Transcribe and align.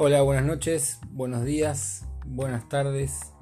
Hola, 0.00 0.22
buenas 0.22 0.44
noches, 0.44 1.00
buenos 1.10 1.44
días, 1.44 2.06
buenas 2.24 2.68
tardes. 2.68 3.32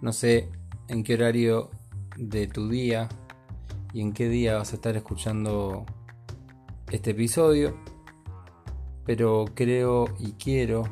No 0.00 0.12
sé 0.12 0.48
en 0.88 1.04
qué 1.04 1.14
horario 1.14 1.70
de 2.16 2.48
tu 2.48 2.68
día 2.68 3.08
y 3.92 4.00
en 4.00 4.12
qué 4.12 4.28
día 4.28 4.56
vas 4.56 4.72
a 4.72 4.74
estar 4.74 4.96
escuchando 4.96 5.86
este 6.90 7.12
episodio, 7.12 7.78
pero 9.06 9.44
creo 9.54 10.06
y 10.18 10.32
quiero 10.32 10.82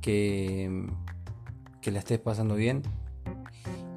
que, 0.00 0.88
que 1.80 1.92
la 1.92 2.00
estés 2.00 2.18
pasando 2.18 2.56
bien 2.56 2.82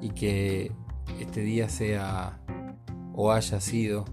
y 0.00 0.10
que 0.10 0.70
este 1.18 1.40
día 1.40 1.68
sea 1.68 2.38
o 3.12 3.32
haya 3.32 3.60
sido 3.60 4.04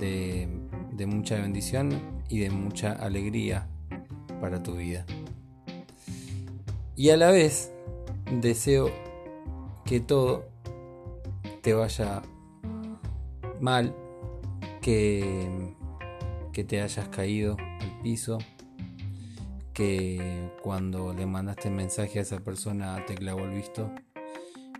de, 0.00 0.48
de 0.90 1.04
mucha 1.04 1.34
bendición 1.34 2.22
y 2.30 2.38
de 2.38 2.48
mucha 2.48 2.92
alegría 2.92 3.68
para 4.40 4.62
tu 4.62 4.76
vida. 4.76 5.04
Y 6.96 7.10
a 7.10 7.16
la 7.16 7.30
vez 7.30 7.72
deseo 8.40 8.90
que 9.84 10.00
todo 10.00 10.44
te 11.62 11.74
vaya 11.74 12.22
mal, 13.60 13.94
que, 14.80 15.74
que 16.52 16.64
te 16.64 16.80
hayas 16.80 17.08
caído 17.08 17.56
al 17.58 18.00
piso, 18.02 18.38
que 19.72 20.50
cuando 20.62 21.12
le 21.12 21.26
mandaste 21.26 21.68
el 21.68 21.74
mensaje 21.74 22.18
a 22.18 22.22
esa 22.22 22.40
persona 22.40 23.04
te 23.06 23.14
clavó 23.14 23.40
el 23.44 23.50
visto. 23.50 23.90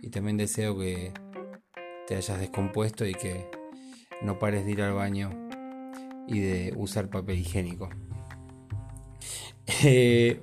Y 0.02 0.10
también 0.10 0.36
deseo 0.36 0.78
que 0.78 1.12
te 2.06 2.16
hayas 2.16 2.38
descompuesto 2.38 3.06
y 3.06 3.14
que 3.14 3.50
no 4.22 4.38
pares 4.38 4.64
de 4.64 4.72
ir 4.72 4.82
al 4.82 4.92
baño 4.92 5.30
y 6.28 6.40
de 6.40 6.74
usar 6.76 7.08
papel 7.08 7.38
higiénico. 7.38 7.88
Eh, 9.66 10.40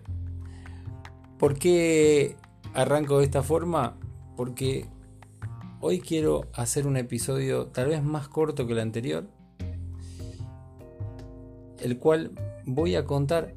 ¿Por 1.38 1.58
qué 1.58 2.36
arranco 2.74 3.20
de 3.20 3.26
esta 3.26 3.44
forma? 3.44 3.98
Porque 4.36 4.86
hoy 5.80 6.00
quiero 6.00 6.48
hacer 6.54 6.88
un 6.88 6.98
episodio 6.98 7.68
tal 7.68 7.90
vez 7.90 8.04
más 8.04 8.28
corto 8.28 8.68
que 8.68 8.74
el 8.74 8.80
anterior, 8.80 9.28
el 11.80 11.98
cual 11.98 12.32
voy 12.66 12.96
a 12.96 13.06
contar 13.06 13.56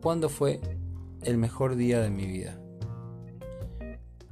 cuándo 0.00 0.28
fue 0.28 0.60
el 1.22 1.36
mejor 1.36 1.76
día 1.76 2.00
de 2.00 2.10
mi 2.10 2.26
vida. 2.26 2.58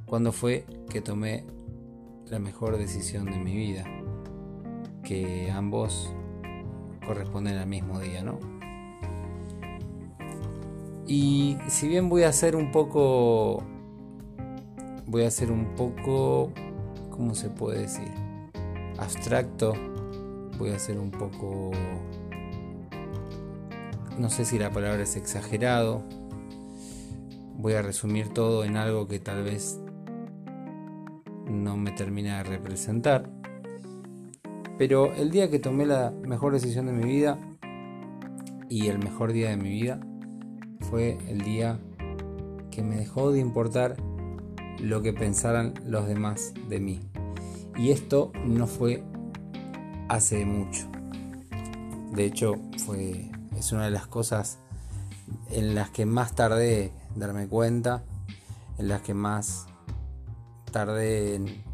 Cuándo 0.07 0.33
fue 0.33 0.65
que 0.89 1.01
tomé 1.01 1.45
la 2.27 2.39
mejor 2.39 2.79
decisión 2.79 3.27
de 3.27 3.39
mi 3.39 3.55
vida. 3.55 3.85
Que 5.03 5.51
ambos 5.51 6.13
corresponden 7.07 7.59
al 7.59 7.67
mismo 7.67 8.01
día, 8.01 8.23
¿no? 8.23 8.39
Y 11.09 11.57
si 11.69 11.87
bien 11.87 12.09
voy 12.09 12.25
a 12.25 12.31
hacer 12.31 12.57
un 12.57 12.73
poco, 12.73 13.63
voy 15.07 15.23
a 15.23 15.29
hacer 15.29 15.53
un 15.53 15.77
poco, 15.77 16.53
¿cómo 17.11 17.37
se 17.37 17.49
puede 17.49 17.83
decir? 17.83 18.11
Abstracto, 18.99 19.75
voy 20.59 20.71
a 20.71 20.77
hacer 20.77 20.99
un 20.99 21.13
poco, 21.13 21.71
no 24.19 24.29
sé 24.31 24.45
si 24.45 24.59
la 24.59 24.73
palabra 24.73 25.05
es 25.05 25.15
exagerado, 25.15 26.03
voy 27.57 27.75
a 27.75 27.83
resumir 27.83 28.31
todo 28.31 28.65
en 28.65 28.77
algo 28.77 29.07
que 29.07 29.21
tal 29.21 29.45
vez 29.45 29.81
no 31.49 31.77
me 31.77 31.93
termina 31.93 32.39
de 32.39 32.45
representar. 32.45 33.31
Pero 34.77 35.15
el 35.15 35.31
día 35.31 35.51
que 35.51 35.61
tomé 35.61 35.87
la 35.87 36.11
mejor 36.11 36.53
decisión 36.53 36.87
de 36.87 36.93
mi 36.93 37.05
vida 37.05 37.39
y 38.69 38.89
el 38.89 38.99
mejor 38.99 39.33
día 39.33 39.51
de 39.51 39.57
mi 39.57 39.71
vida 39.71 40.01
fue 40.91 41.19
el 41.29 41.43
día 41.43 41.79
que 42.71 42.83
me 42.83 42.97
dejó 42.97 43.33
de 43.33 43.41
importar 43.41 43.97
lo 44.81 45.03
que 45.03 45.13
pensaran 45.13 45.75
los 45.85 46.07
demás 46.07 46.53
de 46.69 46.81
mí. 46.81 47.01
Y 47.77 47.91
esto 47.91 48.33
no 48.45 48.67
fue 48.67 49.03
hace 50.09 50.45
mucho. 50.45 50.87
De 52.13 52.25
hecho, 52.25 52.55
fue 52.85 53.31
es 53.57 53.73
una 53.73 53.85
de 53.85 53.91
las 53.91 54.07
cosas 54.07 54.59
en 55.51 55.75
las 55.75 55.91
que 55.91 56.07
más 56.07 56.35
tardé 56.35 56.93
en 57.15 57.21
darme 57.21 57.49
cuenta, 57.49 58.05
en 58.79 58.89
las 58.89 59.03
que 59.03 59.15
más 59.15 59.67
tardé 60.71 61.37
en, 61.37 61.65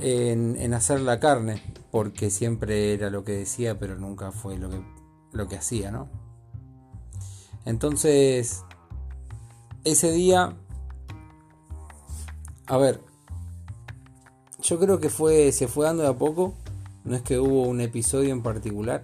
en, 0.00 0.74
hacer 0.74 1.00
la 1.00 1.18
carne, 1.18 1.62
porque 1.90 2.30
siempre 2.30 2.92
era 2.92 3.08
lo 3.10 3.24
que 3.24 3.32
decía, 3.32 3.78
pero 3.78 3.96
nunca 3.96 4.30
fue 4.32 4.58
lo 4.58 4.68
que, 4.68 4.82
lo 5.32 5.48
que 5.48 5.56
hacía, 5.56 5.90
¿no? 5.90 6.27
Entonces, 7.68 8.64
ese 9.84 10.10
día, 10.10 10.56
a 12.66 12.78
ver, 12.78 13.02
yo 14.62 14.78
creo 14.78 15.00
que 15.00 15.10
fue, 15.10 15.52
se 15.52 15.68
fue 15.68 15.84
dando 15.84 16.02
de 16.02 16.08
a 16.08 16.16
poco, 16.16 16.54
no 17.04 17.14
es 17.14 17.20
que 17.20 17.38
hubo 17.38 17.64
un 17.64 17.82
episodio 17.82 18.32
en 18.32 18.42
particular, 18.42 19.02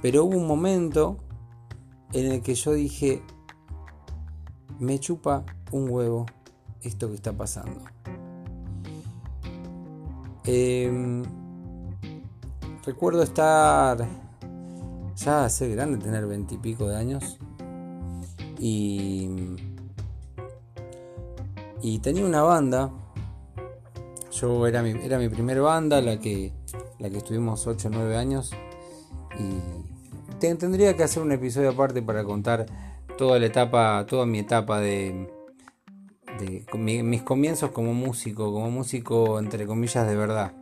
pero 0.00 0.24
hubo 0.24 0.38
un 0.38 0.46
momento 0.46 1.18
en 2.14 2.32
el 2.32 2.40
que 2.40 2.54
yo 2.54 2.72
dije, 2.72 3.22
me 4.78 4.98
chupa 4.98 5.44
un 5.72 5.90
huevo 5.90 6.24
esto 6.80 7.10
que 7.10 7.16
está 7.16 7.34
pasando. 7.34 7.78
Em, 10.44 11.24
recuerdo 12.86 13.22
estar 13.22 14.25
ya 15.16 15.48
ser 15.48 15.70
grande, 15.70 15.98
tener 15.98 16.26
veintipico 16.26 16.88
de 16.88 16.96
años. 16.96 17.38
Y, 18.58 19.28
y 21.82 21.98
tenía 22.00 22.24
una 22.24 22.42
banda. 22.42 22.90
Yo 24.32 24.66
era 24.66 24.82
mi, 24.82 24.90
era 24.90 25.18
mi 25.18 25.28
primer 25.28 25.60
banda, 25.60 26.00
la 26.00 26.18
que, 26.18 26.52
la 26.98 27.08
que 27.08 27.18
estuvimos 27.18 27.66
8 27.66 27.88
o 27.88 27.90
9 27.90 28.16
años. 28.16 28.52
Y 29.38 30.38
tendría 30.38 30.96
que 30.96 31.02
hacer 31.02 31.22
un 31.22 31.32
episodio 31.32 31.70
aparte 31.70 32.02
para 32.02 32.24
contar 32.24 32.66
toda 33.16 33.38
la 33.38 33.46
etapa, 33.46 34.04
toda 34.06 34.26
mi 34.26 34.40
etapa 34.40 34.80
de, 34.80 35.28
de 36.38 36.66
mis 37.02 37.22
comienzos 37.22 37.70
como 37.70 37.94
músico, 37.94 38.52
como 38.52 38.70
músico 38.70 39.38
entre 39.38 39.66
comillas 39.66 40.06
de 40.06 40.16
verdad 40.16 40.52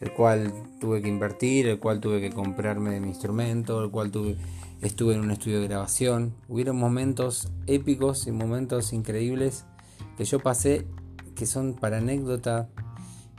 el 0.00 0.12
cual 0.12 0.52
tuve 0.80 1.02
que 1.02 1.08
invertir, 1.08 1.66
el 1.66 1.78
cual 1.78 2.00
tuve 2.00 2.20
que 2.20 2.30
comprarme 2.30 3.00
mi 3.00 3.08
instrumento, 3.08 3.82
el 3.82 3.90
cual 3.90 4.10
tuve, 4.10 4.36
estuve 4.80 5.14
en 5.14 5.20
un 5.20 5.30
estudio 5.30 5.60
de 5.60 5.66
grabación. 5.66 6.34
Hubieron 6.48 6.76
momentos 6.76 7.50
épicos 7.66 8.26
y 8.26 8.32
momentos 8.32 8.92
increíbles 8.92 9.64
que 10.16 10.24
yo 10.24 10.38
pasé 10.38 10.86
que 11.34 11.46
son 11.46 11.74
para 11.74 11.98
anécdota 11.98 12.68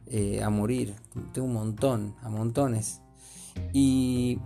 eh, 0.08 0.42
a 0.44 0.50
morir. 0.50 0.96
Tengo 1.34 1.48
un 1.48 1.54
montón, 1.54 2.16
a 2.22 2.30
montones. 2.30 3.02
Y 3.74 4.40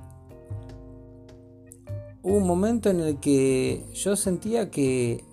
hubo 2.22 2.38
un 2.38 2.48
momento 2.48 2.90
en 2.90 3.00
el 3.00 3.20
que 3.20 3.86
yo 3.94 4.16
sentía 4.16 4.70
que 4.70 5.24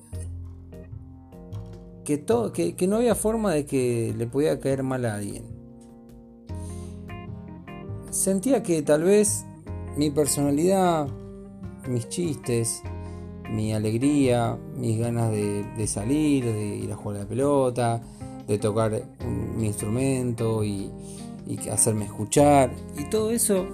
todo, 2.27 2.53
que, 2.53 2.75
que 2.75 2.89
no 2.89 2.97
había 2.97 3.15
forma 3.15 3.53
de 3.53 3.67
que 3.67 4.13
le 4.19 4.27
podía 4.27 4.59
caer 4.59 4.83
mal 4.83 5.05
a 5.05 5.15
alguien 5.15 5.60
sentía 8.11 8.63
que 8.63 8.83
tal 8.83 9.05
vez 9.05 9.45
mi 9.97 10.11
personalidad, 10.11 11.09
mis 11.89 12.09
chistes, 12.09 12.83
mi 13.51 13.73
alegría, 13.73 14.59
mis 14.77 14.99
ganas 14.99 15.31
de, 15.31 15.87
salir, 15.87 16.45
de 16.45 16.77
ir 16.77 16.93
a 16.93 16.97
jugar 16.97 17.19
a 17.19 17.23
la 17.23 17.29
pelota, 17.29 18.03
de 18.47 18.59
tocar 18.59 19.03
mi 19.57 19.67
instrumento 19.67 20.65
y, 20.65 20.91
hacerme 21.71 22.05
escuchar 22.05 22.71
y 22.97 23.11
todo 23.11 23.33
eso, 23.33 23.67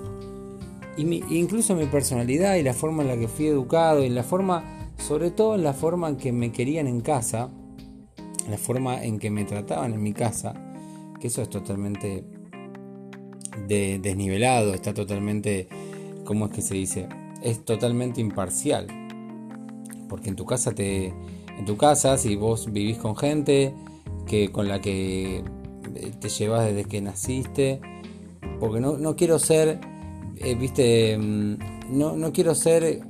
y 0.97 1.03
incluso 1.37 1.75
mi 1.75 1.85
personalidad 1.85 2.55
y 2.55 2.63
la 2.63 2.73
forma 2.73 3.03
en 3.03 3.09
la 3.09 3.19
que 3.19 3.29
fui 3.29 3.49
educado 3.49 4.03
y 4.03 4.09
la 4.09 4.23
forma, 4.23 4.65
sobre 4.97 5.31
todo 5.31 5.57
en 5.57 5.63
la 5.63 5.75
forma 5.75 6.09
en 6.09 6.17
que 6.17 6.33
me 6.33 6.53
querían 6.53 6.87
en 6.87 7.03
casa, 7.03 7.51
la 8.49 8.57
forma 8.57 9.05
en 9.05 9.19
que 9.19 9.31
me 9.31 9.45
trataban 9.45 9.93
en 9.93 10.03
mi 10.03 10.15
casa, 10.15 10.55
que 11.21 11.27
eso 11.27 11.43
es 11.43 11.51
totalmente 11.51 12.25
de, 13.67 13.99
desnivelado, 13.99 14.75
está 14.75 14.95
totalmente, 14.95 15.69
¿cómo 16.25 16.47
es 16.47 16.53
que 16.53 16.63
se 16.63 16.75
dice? 16.75 17.09
Es 17.43 17.65
totalmente 17.65 18.21
imparcial. 18.21 18.87
Porque 20.09 20.29
en 20.29 20.37
tu 20.37 20.45
casa 20.45 20.73
te. 20.73 21.13
En 21.59 21.65
tu 21.65 21.77
casa, 21.77 22.19
si 22.19 22.37
vos 22.37 22.71
vivís 22.73 22.99
con 22.99 23.17
gente 23.17 23.75
que 24.27 24.53
con 24.53 24.69
la 24.69 24.81
que 24.81 25.39
eh, 25.39 26.13
te 26.21 26.29
llevas 26.29 26.67
desde 26.67 26.85
que 26.85 27.01
naciste. 27.01 27.81
Porque 28.61 28.81
no, 28.81 28.99
no 28.99 29.17
quiero 29.17 29.39
ser. 29.39 29.81
Eh, 30.37 30.55
viste. 30.55 31.19
Mm, 31.19 31.57
no, 31.91 32.17
no 32.17 32.33
quiero 32.33 32.55
ser 32.55 33.03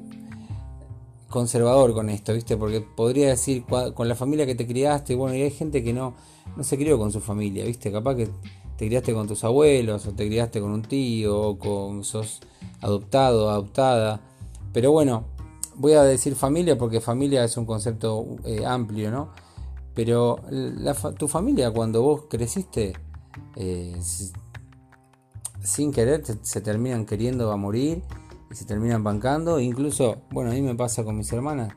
conservador 1.28 1.92
con 1.92 2.08
esto, 2.08 2.32
¿viste? 2.32 2.56
Porque 2.56 2.80
podría 2.80 3.28
decir 3.28 3.64
con 3.64 4.08
la 4.08 4.14
familia 4.14 4.46
que 4.46 4.54
te 4.54 4.66
criaste, 4.66 5.14
bueno, 5.14 5.36
y 5.36 5.42
hay 5.42 5.50
gente 5.50 5.82
que 5.82 5.92
no, 5.92 6.14
no 6.56 6.64
se 6.64 6.78
crió 6.78 6.98
con 6.98 7.12
su 7.12 7.20
familia, 7.20 7.64
¿viste? 7.64 7.90
Capaz 7.90 8.16
que 8.16 8.28
te 8.76 8.86
criaste 8.86 9.14
con 9.14 9.26
tus 9.26 9.42
abuelos, 9.44 10.06
o 10.06 10.12
te 10.12 10.26
criaste 10.26 10.60
con 10.60 10.70
un 10.70 10.82
tío, 10.82 11.40
o 11.40 11.58
con 11.58 12.04
sos 12.04 12.40
adoptado, 12.80 13.50
adoptada. 13.50 14.20
Pero 14.72 14.92
bueno, 14.92 15.24
voy 15.76 15.94
a 15.94 16.02
decir 16.02 16.34
familia 16.34 16.76
porque 16.76 17.00
familia 17.00 17.44
es 17.44 17.56
un 17.56 17.64
concepto 17.64 18.36
eh, 18.44 18.64
amplio, 18.66 19.10
¿no? 19.10 19.30
Pero 19.94 20.40
tu 21.18 21.26
familia 21.26 21.70
cuando 21.70 22.02
vos 22.02 22.24
creciste, 22.28 22.92
eh, 23.54 23.96
sin 25.62 25.90
querer, 25.90 26.22
se 26.42 26.60
terminan 26.60 27.06
queriendo 27.06 27.50
a 27.50 27.56
morir 27.56 28.02
y 28.50 28.54
se 28.54 28.66
terminan 28.66 29.02
bancando. 29.02 29.58
Incluso, 29.58 30.18
bueno, 30.30 30.50
a 30.50 30.54
mí 30.54 30.60
me 30.60 30.74
pasa 30.74 31.02
con 31.02 31.16
mis 31.16 31.32
hermanas. 31.32 31.72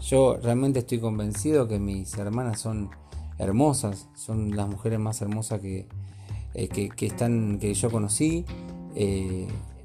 Yo 0.00 0.36
realmente 0.42 0.80
estoy 0.80 0.98
convencido 0.98 1.68
que 1.68 1.78
mis 1.78 2.18
hermanas 2.18 2.60
son 2.60 2.90
hermosas, 3.38 4.08
son 4.16 4.56
las 4.56 4.68
mujeres 4.68 4.98
más 4.98 5.22
hermosas 5.22 5.60
que, 5.60 5.86
eh, 6.54 6.68
que, 6.68 7.06
están, 7.06 7.58
que 7.58 7.74
yo 7.74 7.90
conocí. 7.90 8.44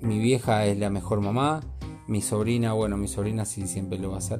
mi 0.02 0.20
vieja 0.20 0.66
es 0.66 0.78
la 0.78 0.90
mejor 0.90 1.22
mamá, 1.22 1.62
mi 2.08 2.22
sobrina, 2.22 2.74
bueno, 2.74 2.98
mi 2.98 3.08
sobrina 3.08 3.46
sí 3.46 3.68
siempre 3.68 4.00
lo 4.00 4.10
va 4.10 4.16
a 4.16 4.20
hacer. 4.20 4.40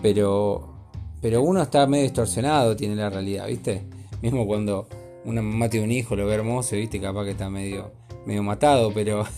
Pero, 0.00 0.72
pero 1.20 1.42
uno 1.42 1.62
está 1.62 1.86
medio 1.86 2.04
distorsionado, 2.04 2.76
tiene 2.76 2.96
la 2.96 3.10
realidad, 3.10 3.46
¿viste? 3.46 3.84
Mismo 4.22 4.46
cuando 4.46 4.88
una 5.24 5.42
mamá 5.42 5.68
tiene 5.68 5.86
un 5.86 5.92
hijo, 5.92 6.16
lo 6.16 6.26
ve 6.26 6.34
hermoso, 6.34 6.76
¿viste? 6.76 7.00
Capaz 7.00 7.24
que 7.24 7.32
está 7.32 7.50
medio, 7.50 7.92
medio 8.26 8.42
matado, 8.42 8.92
pero... 8.92 9.24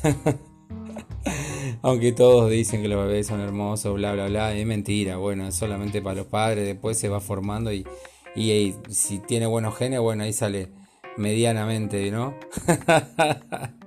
Aunque 1.82 2.12
todos 2.12 2.50
dicen 2.50 2.80
que 2.82 2.88
los 2.88 3.06
bebés 3.06 3.26
son 3.26 3.40
hermosos, 3.40 3.94
bla, 3.94 4.12
bla, 4.12 4.26
bla, 4.28 4.54
es 4.54 4.66
mentira. 4.66 5.16
Bueno, 5.18 5.46
es 5.48 5.54
solamente 5.54 6.00
para 6.00 6.16
los 6.16 6.26
padres, 6.26 6.66
después 6.66 6.98
se 6.98 7.10
va 7.10 7.20
formando 7.20 7.72
y, 7.72 7.86
y 8.34 8.74
si 8.88 9.18
tiene 9.18 9.46
buenos 9.46 9.76
genes, 9.76 10.00
bueno, 10.00 10.24
ahí 10.24 10.32
sale 10.32 10.70
medianamente, 11.16 12.10
¿no? 12.10 12.34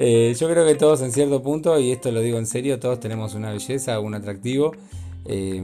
Eh, 0.00 0.32
yo 0.38 0.48
creo 0.48 0.64
que 0.64 0.76
todos 0.76 1.02
en 1.02 1.10
cierto 1.10 1.42
punto, 1.42 1.76
y 1.80 1.90
esto 1.90 2.12
lo 2.12 2.20
digo 2.20 2.38
en 2.38 2.46
serio, 2.46 2.78
todos 2.78 3.00
tenemos 3.00 3.34
una 3.34 3.50
belleza, 3.50 3.98
un 3.98 4.14
atractivo. 4.14 4.70
Eh, 5.24 5.60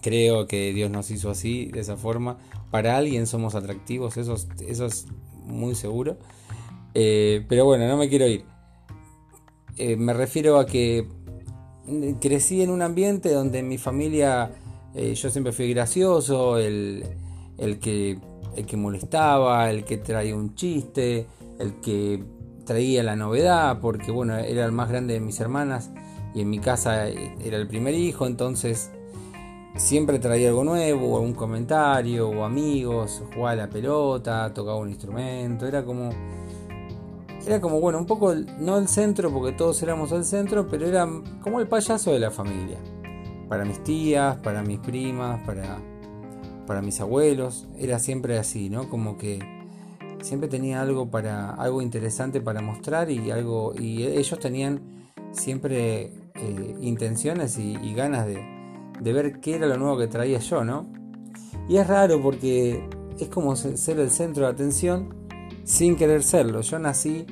creo 0.00 0.46
que 0.46 0.72
Dios 0.72 0.88
nos 0.88 1.10
hizo 1.10 1.28
así, 1.28 1.66
de 1.66 1.80
esa 1.80 1.96
forma. 1.96 2.38
Para 2.70 2.96
alguien 2.96 3.26
somos 3.26 3.56
atractivos, 3.56 4.16
eso, 4.16 4.36
es 4.60 5.06
muy 5.44 5.74
seguro. 5.74 6.16
Eh, 6.94 7.44
pero 7.48 7.64
bueno, 7.64 7.88
no 7.88 7.96
me 7.96 8.08
quiero 8.08 8.28
ir. 8.28 8.44
me 9.98 10.12
refiero 10.12 10.58
a 10.58 10.66
que 10.66 11.08
crecí 12.20 12.62
en 12.62 12.70
un 12.70 12.82
ambiente 12.82 13.32
donde 13.32 13.58
en 13.58 13.68
mi 13.68 13.78
familia 13.78 14.52
yo 14.94 15.28
siempre 15.28 15.52
fui 15.52 15.68
gracioso, 15.74 16.56
el, 16.56 17.04
que, 17.80 18.20
el 18.56 18.66
que 18.66 18.76
molestaba, 18.76 19.70
el 19.70 19.84
que 19.84 19.98
traía 19.98 20.34
un 20.34 20.54
chiste, 20.54 21.26
el 21.58 21.80
que 21.80 22.22
traía 22.64 23.02
la 23.02 23.16
novedad 23.16 23.78
porque 23.80 24.10
bueno, 24.10 24.36
era 24.36 24.64
el 24.64 24.72
más 24.72 24.88
grande 24.88 25.14
de 25.14 25.20
mis 25.20 25.40
hermanas 25.40 25.90
y 26.34 26.40
en 26.40 26.50
mi 26.50 26.58
casa 26.58 27.08
era 27.08 27.56
el 27.56 27.66
primer 27.66 27.94
hijo, 27.94 28.26
entonces 28.26 28.90
siempre 29.76 30.18
traía 30.18 30.48
algo 30.48 30.64
nuevo, 30.64 31.12
o 31.12 31.16
algún 31.16 31.34
comentario, 31.34 32.28
o 32.28 32.44
amigos, 32.44 33.22
jugaba 33.34 33.54
la 33.54 33.68
pelota, 33.68 34.52
tocaba 34.54 34.76
un 34.76 34.88
instrumento, 34.88 35.66
era 35.66 35.84
como 35.84 36.10
era 37.46 37.60
como 37.60 37.80
bueno, 37.80 37.98
un 37.98 38.06
poco 38.06 38.34
no 38.34 38.78
el 38.78 38.86
centro 38.86 39.32
porque 39.32 39.52
todos 39.52 39.82
éramos 39.82 40.12
el 40.12 40.24
centro, 40.24 40.68
pero 40.68 40.86
era 40.86 41.08
como 41.42 41.58
el 41.58 41.66
payaso 41.66 42.12
de 42.12 42.20
la 42.20 42.30
familia. 42.30 42.78
Para 43.48 43.64
mis 43.64 43.82
tías, 43.82 44.36
para 44.36 44.62
mis 44.62 44.78
primas, 44.78 45.42
para 45.44 45.78
para 46.66 46.82
mis 46.82 47.00
abuelos, 47.00 47.68
era 47.78 47.98
siempre 47.98 48.38
así, 48.38 48.70
¿no? 48.70 48.88
Como 48.88 49.18
que 49.18 49.40
siempre 50.22 50.48
tenía 50.48 50.80
algo 50.80 51.10
para 51.10 51.50
algo 51.50 51.82
interesante 51.82 52.40
para 52.40 52.60
mostrar 52.60 53.10
y 53.10 53.30
algo 53.30 53.74
y 53.78 54.04
ellos 54.04 54.38
tenían 54.38 54.80
siempre 55.32 56.12
eh, 56.34 56.76
intenciones 56.80 57.58
y, 57.58 57.94
ganas 57.94 58.26
de, 58.26 59.12
ver 59.12 59.40
qué 59.40 59.56
era 59.56 59.66
lo 59.66 59.76
nuevo 59.76 59.98
que 59.98 60.06
traía 60.06 60.38
yo, 60.38 60.64
¿no? 60.64 60.86
Y 61.68 61.76
es 61.76 61.86
raro 61.86 62.20
porque 62.22 62.88
es 63.18 63.28
como 63.28 63.56
ser 63.56 63.98
el 63.98 64.10
centro 64.10 64.46
de 64.46 64.52
atención 64.52 65.14
sin 65.64 65.96
querer 65.96 66.22
serlo. 66.22 66.60
Yo 66.60 66.78
nací 66.78 67.26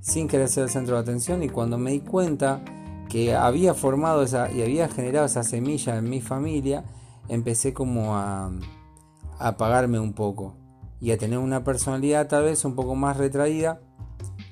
sin 0.00 0.28
querer 0.28 0.48
ser 0.48 0.64
el 0.64 0.70
centro 0.70 0.96
de 0.96 1.02
atención 1.02 1.42
y 1.42 1.48
cuando 1.48 1.78
me 1.78 1.92
di 1.92 2.00
cuenta 2.00 2.62
que 3.08 3.34
había 3.34 3.74
formado 3.74 4.22
esa 4.22 4.50
y 4.50 4.62
había 4.62 4.88
generado 4.88 5.26
esa 5.26 5.42
semilla 5.42 5.96
en 5.96 6.08
mi 6.08 6.20
familia, 6.20 6.84
empecé 7.28 7.72
como 7.72 8.16
a, 8.16 8.46
a 9.38 9.48
apagarme 9.48 9.98
un 9.98 10.12
poco 10.12 10.54
y 11.00 11.10
a 11.10 11.18
tener 11.18 11.38
una 11.38 11.64
personalidad 11.64 12.28
tal 12.28 12.44
vez 12.44 12.64
un 12.64 12.76
poco 12.76 12.94
más 12.94 13.16
retraída. 13.16 13.80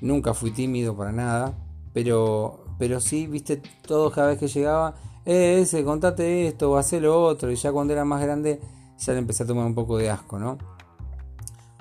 Nunca 0.01 0.35
fui 0.35 0.51
tímido 0.51 0.97
para 0.97 1.13
nada, 1.13 1.55
pero, 1.93 2.65
pero 2.79 3.01
sí, 3.01 3.27
viste, 3.29 3.63
todos 3.87 4.13
cada 4.13 4.29
vez 4.29 4.39
que 4.39 4.49
llegaba, 4.49 4.95
eh, 5.25 5.61
ese, 5.63 5.85
contate 5.85 6.49
esto 6.49 6.73
o 6.73 6.77
hace 6.77 7.01
lo 7.01 7.23
otro, 7.23 7.53
y 7.53 7.55
ya 7.55 7.71
cuando 7.71 7.93
era 7.93 8.05
más 8.05 8.21
grande 8.21 8.61
ya 8.99 9.13
le 9.13 9.21
empecé 9.21 9.45
a 9.45 9.47
tomar 9.47 9.65
un 9.65 9.75
poco 9.75 9.97
de 9.97 10.11
asco, 10.11 10.39
¿no? 10.39 10.59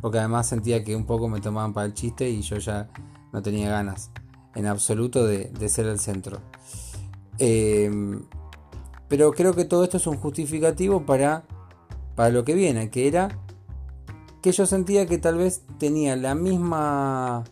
Porque 0.02 0.20
además 0.20 0.48
sentía 0.48 0.84
que 0.84 0.96
un 0.96 1.06
poco 1.06 1.28
me 1.28 1.42
tomaban 1.42 1.74
para 1.74 1.88
el 1.88 1.94
chiste 1.94 2.30
y 2.30 2.42
yo 2.42 2.58
ya 2.58 2.90
no 3.34 3.42
tenía 3.42 3.70
ganas 3.70 4.12
en 4.56 4.68
absoluto 4.68 5.26
de, 5.26 5.52
ser 5.68 5.88
el 5.88 6.00
centro. 6.00 6.40
Em, 7.38 8.22
pero 9.10 9.32
creo 9.32 9.54
que 9.54 9.66
todo 9.66 9.84
esto 9.84 9.98
es 9.98 10.08
un 10.08 10.16
justificativo 10.16 11.06
para, 11.06 11.44
para 12.16 12.30
lo 12.30 12.46
que 12.46 12.54
viene, 12.54 12.90
que 12.90 13.08
era 13.08 13.38
que 14.42 14.54
yo 14.54 14.66
sentía 14.66 15.06
que 15.06 15.18
tal 15.18 15.38
vez 15.38 15.64
tenía 15.78 16.16
la 16.16 16.34
misma 16.34 17.44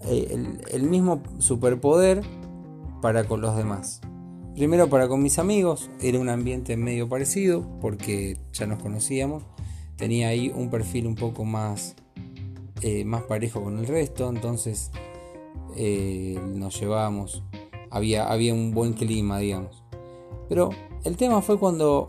eh, 0.00 0.60
el, 0.72 0.82
mismo 0.84 1.22
superpoder 1.38 2.22
para 3.02 3.24
con 3.24 3.40
los 3.40 3.56
demás. 3.56 4.00
Primero 4.54 4.88
para 4.88 5.08
con 5.08 5.22
mis 5.22 5.38
amigos, 5.38 5.90
era 6.00 6.18
un 6.18 6.28
ambiente 6.28 6.76
medio 6.76 7.08
parecido 7.08 7.64
porque 7.80 8.38
ya 8.52 8.66
nos 8.66 8.82
conocíamos, 8.82 9.44
tenía 9.96 10.28
ahí 10.28 10.52
un 10.54 10.70
perfil 10.70 11.06
un 11.06 11.14
poco 11.14 11.44
más, 11.44 11.94
eh, 12.82 13.04
más 13.04 13.22
parejo 13.22 13.62
con 13.62 13.78
el 13.78 13.86
resto, 13.86 14.28
entonces 14.28 14.90
eh, 15.76 16.40
nos 16.54 16.80
llevábamos, 16.80 17.44
había, 17.90 18.28
había 18.30 18.52
un 18.52 18.72
buen 18.72 18.94
clima, 18.94 19.38
digamos. 19.38 19.84
Pero 20.48 20.70
el 21.04 21.16
tema 21.16 21.42
fue 21.42 21.58
cuando, 21.58 22.08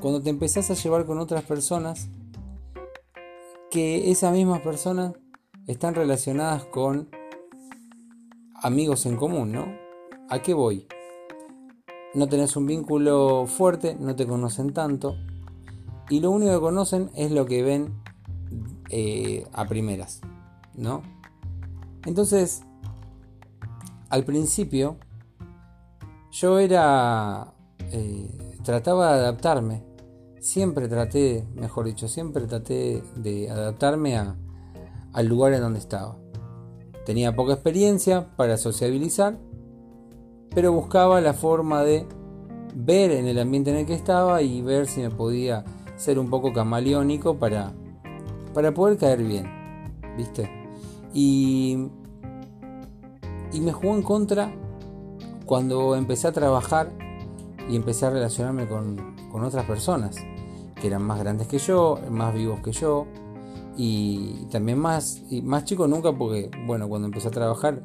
cuando 0.00 0.22
te 0.22 0.30
empezás 0.30 0.70
a 0.70 0.74
llevar 0.74 1.06
con 1.06 1.18
otras 1.18 1.44
personas 1.44 2.08
que 3.70 4.10
esas 4.10 4.32
mismas 4.32 4.60
personas 4.60 5.12
están 5.66 5.94
relacionadas 5.94 6.64
con 6.64 7.08
amigos 8.54 9.06
en 9.06 9.16
común, 9.16 9.52
¿no? 9.52 9.66
¿A 10.30 10.40
qué 10.40 10.54
voy? 10.54 10.86
No 12.14 12.28
tenés 12.28 12.56
un 12.56 12.66
vínculo 12.66 13.46
fuerte, 13.46 13.96
no 14.00 14.16
te 14.16 14.26
conocen 14.26 14.72
tanto 14.72 15.16
y 16.08 16.20
lo 16.20 16.30
único 16.30 16.52
que 16.52 16.60
conocen 16.60 17.10
es 17.14 17.32
lo 17.32 17.46
que 17.46 17.62
ven 17.62 17.94
eh, 18.90 19.46
a 19.52 19.66
primeras, 19.66 20.20
¿no? 20.74 21.02
Entonces, 22.04 22.62
al 24.08 24.24
principio, 24.24 24.98
yo 26.40 26.58
era... 26.58 27.52
Eh, 27.92 28.58
trataba 28.64 29.14
de 29.14 29.20
adaptarme 29.20 29.82
siempre 30.46 30.86
traté, 30.86 31.44
mejor 31.56 31.86
dicho, 31.86 32.06
siempre 32.06 32.46
traté 32.46 33.02
de 33.16 33.50
adaptarme 33.50 34.16
al 34.16 35.26
lugar 35.26 35.52
en 35.52 35.60
donde 35.60 35.80
estaba. 35.80 36.16
Tenía 37.04 37.34
poca 37.34 37.54
experiencia 37.54 38.28
para 38.36 38.56
sociabilizar, 38.56 39.38
pero 40.54 40.72
buscaba 40.72 41.20
la 41.20 41.34
forma 41.34 41.82
de 41.82 42.06
ver 42.74 43.10
en 43.10 43.26
el 43.26 43.40
ambiente 43.40 43.70
en 43.70 43.78
el 43.78 43.86
que 43.86 43.94
estaba 43.94 44.40
y 44.42 44.62
ver 44.62 44.86
si 44.86 45.00
me 45.00 45.10
podía 45.10 45.64
ser 45.96 46.18
un 46.18 46.30
poco 46.30 46.52
camaleónico 46.52 47.38
para, 47.38 47.72
para 48.54 48.72
poder 48.72 48.98
caer 48.98 49.24
bien, 49.24 49.46
¿viste? 50.16 50.48
Y, 51.12 51.88
y 53.52 53.60
me 53.60 53.72
jugó 53.72 53.96
en 53.96 54.02
contra 54.02 54.54
cuando 55.46 55.94
empecé 55.94 56.28
a 56.28 56.32
trabajar 56.32 56.92
y 57.68 57.76
empecé 57.76 58.06
a 58.06 58.10
relacionarme 58.10 58.68
con, 58.68 59.16
con 59.30 59.44
otras 59.44 59.64
personas 59.64 60.16
que 60.74 60.88
eran 60.88 61.02
más 61.02 61.18
grandes 61.20 61.46
que 61.46 61.58
yo, 61.58 61.98
más 62.10 62.34
vivos 62.34 62.60
que 62.60 62.72
yo 62.72 63.06
y 63.76 64.46
también 64.50 64.78
más, 64.78 65.22
y 65.30 65.42
más 65.42 65.64
chico 65.64 65.86
nunca 65.86 66.12
porque, 66.12 66.50
bueno, 66.66 66.88
cuando 66.88 67.06
empecé 67.06 67.28
a 67.28 67.30
trabajar 67.30 67.82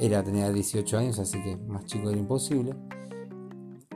era, 0.00 0.22
tenía 0.22 0.50
18 0.52 0.98
años, 0.98 1.18
así 1.18 1.42
que 1.42 1.56
más 1.56 1.84
chico 1.86 2.10
era 2.10 2.18
imposible. 2.18 2.74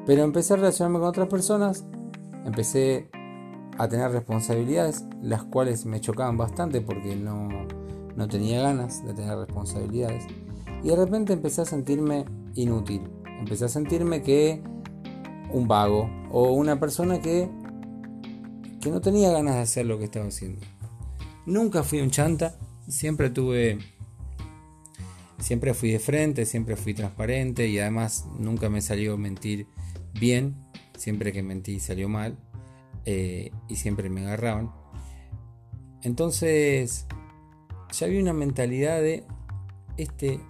Pero 0.06 0.22
empecé 0.22 0.54
a 0.54 0.56
relacionarme 0.56 0.98
con 0.98 1.08
otras 1.08 1.28
personas, 1.28 1.84
empecé 2.44 3.08
a 3.78 3.88
tener 3.88 4.10
responsabilidades, 4.10 5.04
las 5.20 5.44
cuales 5.44 5.86
me 5.86 6.00
chocaban 6.00 6.36
bastante 6.36 6.80
porque 6.80 7.14
no, 7.14 7.48
no 8.16 8.28
tenía 8.28 8.62
ganas 8.62 9.04
de 9.04 9.14
tener 9.14 9.36
responsabilidades. 9.38 10.26
Y 10.82 10.88
de 10.88 10.96
repente 10.96 11.32
empecé 11.32 11.62
a 11.62 11.64
sentirme 11.64 12.24
inútil, 12.54 13.02
empecé 13.38 13.66
a 13.66 13.68
sentirme 13.68 14.22
que 14.22 14.62
un 15.52 15.68
vago 15.68 16.10
o 16.30 16.52
una 16.52 16.80
persona 16.80 17.20
que 17.20 17.48
que 18.82 18.90
no 18.90 19.00
tenía 19.00 19.30
ganas 19.30 19.54
de 19.54 19.60
hacer 19.60 19.86
lo 19.86 19.96
que 19.96 20.04
estaba 20.04 20.26
haciendo. 20.26 20.60
Nunca 21.46 21.84
fui 21.84 22.00
un 22.00 22.10
chanta, 22.10 22.58
siempre 22.88 23.30
tuve 23.30 23.78
siempre 25.38 25.72
fui 25.72 25.90
de 25.90 25.98
frente, 25.98 26.46
siempre 26.46 26.76
fui 26.76 26.92
transparente 26.92 27.68
y 27.68 27.78
además 27.78 28.26
nunca 28.38 28.68
me 28.68 28.80
salió 28.80 29.16
mentir 29.16 29.66
bien, 30.14 30.56
siempre 30.96 31.32
que 31.32 31.42
mentí 31.42 31.80
salió 31.80 32.08
mal 32.08 32.36
eh, 33.04 33.50
y 33.68 33.76
siempre 33.76 34.10
me 34.10 34.22
agarraban. 34.22 34.72
Entonces 36.02 37.06
ya 37.92 38.06
había 38.06 38.20
una 38.20 38.32
mentalidad 38.32 39.00
de 39.00 39.24
este, 39.96 40.40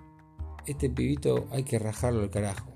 este 0.66 0.90
pibito 0.90 1.46
hay 1.50 1.64
que 1.64 1.78
rajarlo 1.78 2.20
al 2.20 2.30
carajo. 2.30 2.70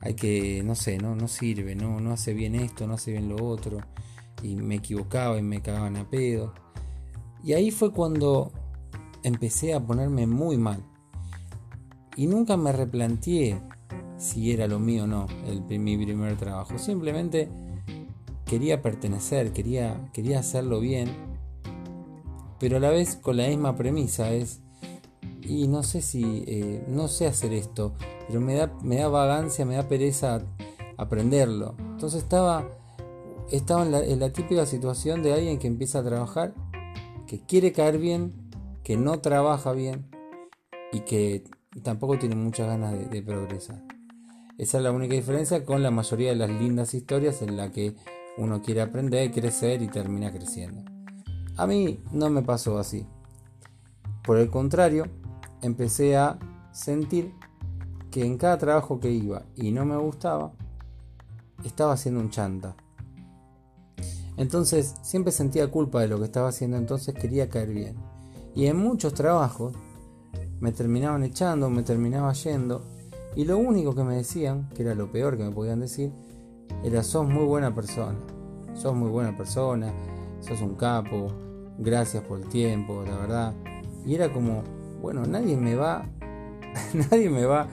Hay 0.00 0.14
que, 0.14 0.62
no 0.64 0.74
sé, 0.74 0.98
no, 0.98 1.16
no 1.16 1.28
sirve, 1.28 1.74
no, 1.74 2.00
no 2.00 2.12
hace 2.12 2.34
bien 2.34 2.54
esto, 2.54 2.86
no 2.86 2.94
hace 2.94 3.12
bien 3.12 3.28
lo 3.28 3.44
otro. 3.44 3.78
Y 4.42 4.56
me 4.56 4.76
equivocaba 4.76 5.38
y 5.38 5.42
me 5.42 5.62
cagaban 5.62 5.96
a 5.96 6.08
pedo. 6.08 6.52
Y 7.42 7.54
ahí 7.54 7.70
fue 7.70 7.92
cuando 7.92 8.52
empecé 9.22 9.74
a 9.74 9.80
ponerme 9.80 10.26
muy 10.26 10.56
mal. 10.56 10.84
Y 12.16 12.26
nunca 12.26 12.56
me 12.56 12.72
replanteé 12.72 13.60
si 14.16 14.52
era 14.52 14.66
lo 14.66 14.78
mío 14.78 15.04
o 15.04 15.06
no 15.06 15.26
el, 15.46 15.78
mi 15.78 15.96
primer 15.96 16.36
trabajo. 16.36 16.78
Simplemente 16.78 17.48
quería 18.44 18.82
pertenecer, 18.82 19.52
quería, 19.52 20.10
quería 20.12 20.40
hacerlo 20.40 20.80
bien. 20.80 21.10
Pero 22.58 22.78
a 22.78 22.80
la 22.80 22.90
vez 22.90 23.16
con 23.16 23.36
la 23.36 23.48
misma 23.48 23.76
premisa 23.76 24.32
es, 24.32 24.62
y 25.48 25.68
no 25.68 25.82
sé 25.82 26.02
si, 26.02 26.44
eh, 26.46 26.84
no 26.88 27.08
sé 27.08 27.26
hacer 27.26 27.52
esto, 27.52 27.94
pero 28.26 28.40
me 28.40 28.54
da, 28.54 28.72
me 28.82 28.96
da 28.96 29.08
vagancia, 29.08 29.64
me 29.64 29.76
da 29.76 29.88
pereza 29.88 30.42
aprenderlo. 30.96 31.74
Entonces 31.78 32.22
estaba, 32.22 32.68
estaba 33.50 33.84
en, 33.84 34.20
la, 34.20 34.32
típica 34.32 34.66
situación 34.66 35.22
de 35.22 35.32
alguien 35.32 35.58
que 35.58 35.66
empieza 35.66 36.00
a 36.00 36.04
trabajar, 36.04 36.54
que 37.26 37.40
quiere 37.40 37.72
caer 37.72 37.98
bien, 37.98 38.32
que 38.82 38.96
no 38.96 39.20
trabaja 39.20 39.72
bien 39.72 40.06
y 40.92 41.00
que 41.00 41.44
tampoco 41.82 42.18
tiene 42.18 42.36
muchas 42.36 42.68
ganas 42.68 43.10
de, 43.10 43.22
progresar. 43.22 43.82
Esa 44.58 44.78
es 44.78 44.84
la 44.84 44.92
única 44.92 45.14
diferencia 45.14 45.64
con 45.64 45.82
la 45.82 45.90
mayoría 45.90 46.30
de 46.30 46.36
las 46.36 46.50
lindas 46.50 46.94
historias 46.94 47.42
en 47.42 47.56
la 47.56 47.70
que 47.70 47.94
uno 48.38 48.62
quiere 48.62 48.80
aprender, 48.80 49.30
crecer 49.30 49.82
y 49.82 49.88
termina 49.88 50.32
creciendo. 50.32 50.90
A 51.56 51.66
mí 51.66 52.00
no 52.12 52.30
me 52.30 52.42
pasó 52.42 52.78
así. 52.78 53.06
Por 54.24 54.38
el 54.38 54.50
contrario, 54.50 55.06
empecé 55.62 56.16
a 56.16 56.38
sentir 56.72 57.34
que 58.10 58.24
en 58.24 58.38
cada 58.38 58.58
trabajo 58.58 59.00
que 59.00 59.10
iba 59.10 59.42
y 59.56 59.72
no 59.72 59.84
me 59.84 59.96
gustaba, 59.96 60.52
estaba 61.64 61.92
haciendo 61.92 62.20
un 62.20 62.30
chanta. 62.30 62.76
Entonces 64.36 64.94
siempre 65.02 65.32
sentía 65.32 65.70
culpa 65.70 66.00
de 66.00 66.08
lo 66.08 66.18
que 66.18 66.24
estaba 66.24 66.48
haciendo, 66.48 66.76
entonces 66.76 67.14
quería 67.14 67.48
caer 67.48 67.70
bien. 67.70 67.96
Y 68.54 68.66
en 68.66 68.76
muchos 68.76 69.14
trabajos 69.14 69.74
me 70.60 70.72
terminaban 70.72 71.24
echando, 71.24 71.70
me 71.70 71.82
terminaba 71.82 72.32
yendo. 72.32 72.82
Y 73.34 73.44
lo 73.44 73.58
único 73.58 73.94
que 73.94 74.02
me 74.02 74.16
decían, 74.16 74.68
que 74.74 74.82
era 74.82 74.94
lo 74.94 75.10
peor 75.10 75.36
que 75.36 75.44
me 75.44 75.50
podían 75.50 75.80
decir, 75.80 76.12
era 76.82 77.02
sos 77.02 77.28
muy 77.28 77.44
buena 77.44 77.74
persona. 77.74 78.18
Sos 78.74 78.94
muy 78.94 79.10
buena 79.10 79.36
persona, 79.36 79.92
sos 80.40 80.60
un 80.60 80.74
capo, 80.74 81.28
gracias 81.78 82.22
por 82.24 82.40
el 82.40 82.48
tiempo, 82.48 83.02
la 83.06 83.16
verdad. 83.16 83.54
Y 84.04 84.14
era 84.14 84.32
como, 84.32 84.62
bueno, 85.00 85.24
nadie 85.24 85.56
me 85.56 85.74
va, 85.74 86.06
nadie 87.10 87.30
me 87.30 87.44
va 87.44 87.68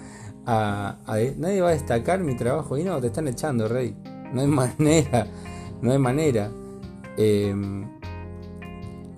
a, 0.46 0.98
nadie 1.38 1.62
va 1.62 1.70
a 1.70 1.72
destacar 1.72 2.20
mi 2.22 2.36
trabajo. 2.36 2.77
Y 2.77 2.84
no, 2.84 3.00
te 3.01 3.08
están 3.08 3.27
echando, 3.27 3.68
rey. 3.68 3.96
No 4.34 4.42
hay 4.42 4.48
manera, 4.77 5.27
no 5.82 5.92
hay 5.92 6.00
manera. 6.00 6.51
Em, 7.18 7.88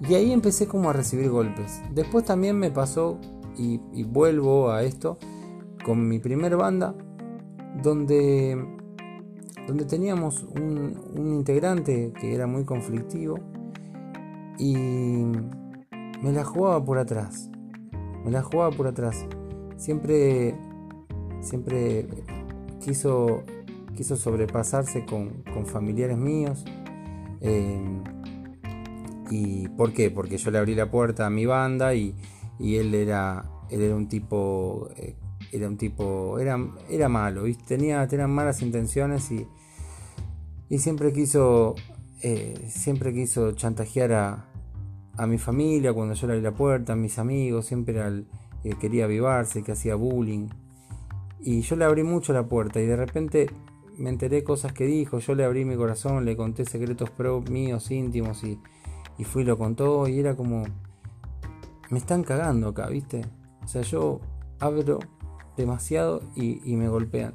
y 0.08 0.14
ahí 0.14 0.32
empecé 0.32 0.68
como 0.68 0.90
a 0.90 0.94
recibir 0.94 1.30
golpes. 1.30 1.82
Después 1.94 2.26
también 2.26 2.58
me 2.58 2.72
pasó, 2.72 3.18
y, 3.58 4.04
vuelvo 4.04 4.72
a 4.72 4.84
esto, 4.84 5.18
con 5.86 6.08
mi 6.08 6.20
primer 6.20 6.58
banda, 6.58 6.94
donde, 7.82 8.58
donde 9.68 9.86
teníamos 9.86 10.44
un, 10.44 11.02
un 11.16 11.34
integrante 11.34 12.14
que 12.20 12.36
era 12.36 12.48
muy 12.48 12.66
conflictivo 12.66 13.40
y 14.58 14.76
me 14.76 16.32
la 16.34 16.44
jugaba 16.44 16.84
por 16.84 16.98
atrás. 16.98 17.50
Me 18.26 18.32
la 18.32 18.42
jugaba 18.42 18.72
por 18.72 18.88
atrás. 18.88 19.26
Siempre 19.78 20.56
siempre 21.46 22.08
quiso, 22.84 23.44
quiso 23.96 24.18
sobrepasarse 24.18 25.06
con, 25.06 25.44
familiares 25.66 26.18
míos. 26.18 26.66
Eh, 27.42 28.02
¿Y 29.30 29.68
por 29.70 29.94
qué? 29.94 30.12
Porque 30.12 30.38
yo 30.38 30.52
le 30.52 30.58
abrí 30.58 30.76
la 30.76 30.92
puerta 30.92 31.26
a 31.26 31.30
mi 31.30 31.46
banda 31.46 31.94
y, 31.94 32.16
él 32.60 32.94
era 32.94 33.46
él 33.70 33.82
era 33.82 33.96
un 33.96 34.08
tipo 34.08 34.90
eh, 34.96 35.16
era 35.52 35.68
un 35.68 35.76
tipo 35.76 36.40
era, 36.40 36.58
era 36.90 37.10
malo 37.10 37.44
tenía 37.68 38.08
tenía 38.08 38.28
malas 38.28 38.62
intenciones 38.62 39.30
y, 39.30 39.46
y 40.70 40.78
siempre 40.78 41.12
quiso 41.12 41.76
eh, 42.22 42.66
siempre 42.70 43.14
quiso 43.14 43.52
chantajear 43.52 44.14
a, 44.14 44.46
a, 45.18 45.28
mi 45.28 45.38
familia 45.38 45.94
cuando 45.94 46.14
yo 46.14 46.28
le 46.28 46.34
abrí 46.34 46.44
la 46.44 46.52
puerta 46.52 46.94
a 46.94 46.96
mis 46.96 47.20
amigos 47.20 47.66
siempre 47.66 47.96
era 47.96 48.12
quería 48.80 49.06
avivarse 49.06 49.64
que 49.64 49.74
hacía 49.74 49.96
bullying 49.96 50.48
y 51.40 51.62
yo 51.62 51.76
le 51.76 51.86
abrí 51.86 52.04
mucho 52.04 52.34
la 52.34 52.48
puerta 52.48 52.82
y 52.82 52.86
de 52.86 52.96
repente 52.96 53.48
me 53.98 54.10
enteré 54.10 54.44
cosas 54.44 54.74
que 54.74 54.86
dijo, 54.86 55.20
yo 55.20 55.36
le 55.36 55.46
abrí 55.46 55.64
mi 55.64 55.76
corazón, 55.76 56.26
le 56.26 56.36
conté 56.36 56.66
secretos 56.66 57.10
pro 57.12 57.42
míos 57.42 57.92
íntimos 57.92 58.44
y, 58.44 58.60
y 59.18 59.24
fui 59.24 59.44
y 59.44 59.46
lo 59.46 59.58
contó 59.58 60.08
y 60.08 60.20
era 60.20 60.36
como, 60.36 60.66
me 61.90 61.98
están 61.98 62.24
cagando 62.24 62.70
acá, 62.70 62.88
¿viste? 62.88 63.22
O 63.64 63.68
sea, 63.68 63.82
yo 63.84 64.20
abro 64.60 65.00
demasiado 65.56 66.22
y, 66.36 66.76
me 66.76 66.90
golpean. 66.90 67.34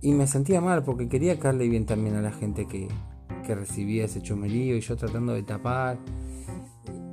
Y 0.00 0.12
me 0.12 0.26
sentía 0.26 0.60
mal 0.60 0.84
porque 0.84 1.08
quería 1.08 1.38
caerle 1.38 1.68
bien 1.68 1.86
también 1.86 2.16
a 2.16 2.22
la 2.22 2.30
gente 2.30 2.66
que, 2.66 2.88
que 3.48 3.54
recibía 3.54 4.04
ese 4.04 4.20
chumerío 4.20 4.76
y 4.76 4.80
yo 4.80 4.94
tratando 4.94 5.32
de 5.32 5.42
tapar. 5.42 5.98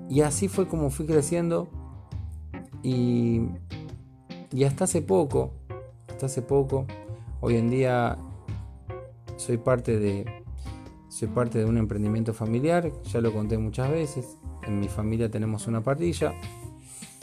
Y 0.10 0.20
así 0.20 0.50
fue 0.50 0.68
como 0.68 0.90
fui 0.90 1.06
creciendo 1.06 1.70
y 2.84 3.48
y 4.52 4.66
hasta 4.66 4.84
hace 4.84 5.02
poco, 5.02 5.54
hasta 6.08 6.26
hace 6.28 6.42
poco, 6.42 6.86
hoy 7.40 7.56
en 7.56 7.70
día 7.70 8.18
soy 9.38 9.58
parte 9.58 9.98
de 9.98 10.26
soy 11.10 11.30
parte 11.30 11.60
de 11.60 11.66
un 11.66 11.78
emprendimiento 11.78 12.34
familiar, 12.34 12.92
ya 13.04 13.22
lo 13.22 13.34
conté 13.34 13.58
muchas 13.58 13.90
veces. 13.90 14.38
En 14.68 14.80
mi 14.80 14.90
familia 14.90 15.32
tenemos 15.32 15.68
una 15.68 15.82
parrilla 15.82 16.34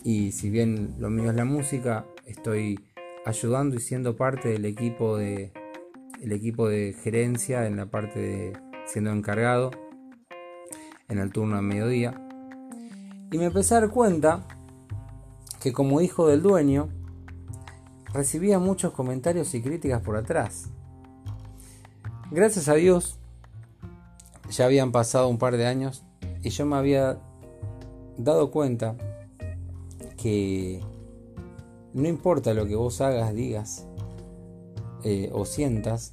y 0.03 0.33
si 0.33 0.49
bien 0.49 0.95
lo 0.99 1.11
mío 1.11 1.31
es 1.31 1.37
la 1.37 1.45
música, 1.45 2.07
estoy 2.27 2.81
ayudando 3.27 3.77
y 3.77 3.81
siendo 3.81 4.17
parte 4.17 4.49
del 4.49 4.65
equipo 4.65 5.19
de 5.19 5.53
el 6.23 6.33
equipo 6.33 6.69
de 6.69 6.95
gerencia 7.03 7.67
en 7.67 7.77
la 7.77 7.87
parte 7.87 8.19
de 8.19 8.72
siendo 8.93 9.11
encargado 9.11 9.71
en 11.09 11.19
el 11.19 11.33
turno 11.33 11.57
de 11.57 11.63
mediodía. 11.63 12.15
Y 13.31 13.39
me 13.39 13.47
empecé 13.47 13.75
a 13.75 13.81
dar 13.81 13.91
cuenta 13.91 14.47
que 15.61 15.73
como 15.73 16.03
hijo 16.03 16.29
del 16.29 16.43
dueño 16.43 16.91
recibía 18.13 18.59
muchos 18.59 18.93
comentarios 18.93 19.55
y 19.55 19.63
críticas 19.63 20.03
por 20.03 20.17
atrás. 20.17 20.69
Gracias 22.31 22.69
a 22.69 22.75
Dios, 22.75 23.19
ya 24.51 24.67
habían 24.67 24.93
pasado 24.93 25.29
un 25.29 25.39
par 25.39 25.57
de 25.57 25.67
años 25.67 26.05
y 26.43 26.51
yo 26.51 26.67
me 26.67 26.77
había 26.77 27.19
dado 28.19 28.51
cuenta 28.51 28.97
que 30.19 30.83
no 31.95 32.09
importa 32.09 32.53
lo 32.53 32.67
que 32.67 32.77
vos 32.77 33.01
hagas, 33.01 33.35
digas 33.35 33.87
eh, 35.03 35.31
o 35.33 35.47
sientas, 35.47 36.13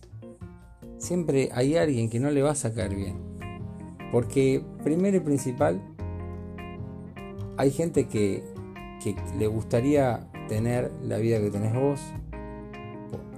siempre 0.99 1.49
hay 1.53 1.75
alguien 1.75 2.09
que 2.09 2.19
no 2.19 2.29
le 2.29 2.43
va 2.43 2.51
a 2.51 2.55
sacar 2.55 2.93
bien. 2.93 3.17
Porque 4.11 4.63
primero 4.83 5.17
y 5.17 5.21
principal, 5.21 5.81
hay 7.57 7.71
gente 7.71 8.07
que, 8.07 8.43
que 9.03 9.15
le 9.37 9.47
gustaría 9.47 10.29
tener 10.47 10.91
la 11.03 11.17
vida 11.17 11.39
que 11.39 11.49
tenés 11.49 11.73
vos. 11.73 11.99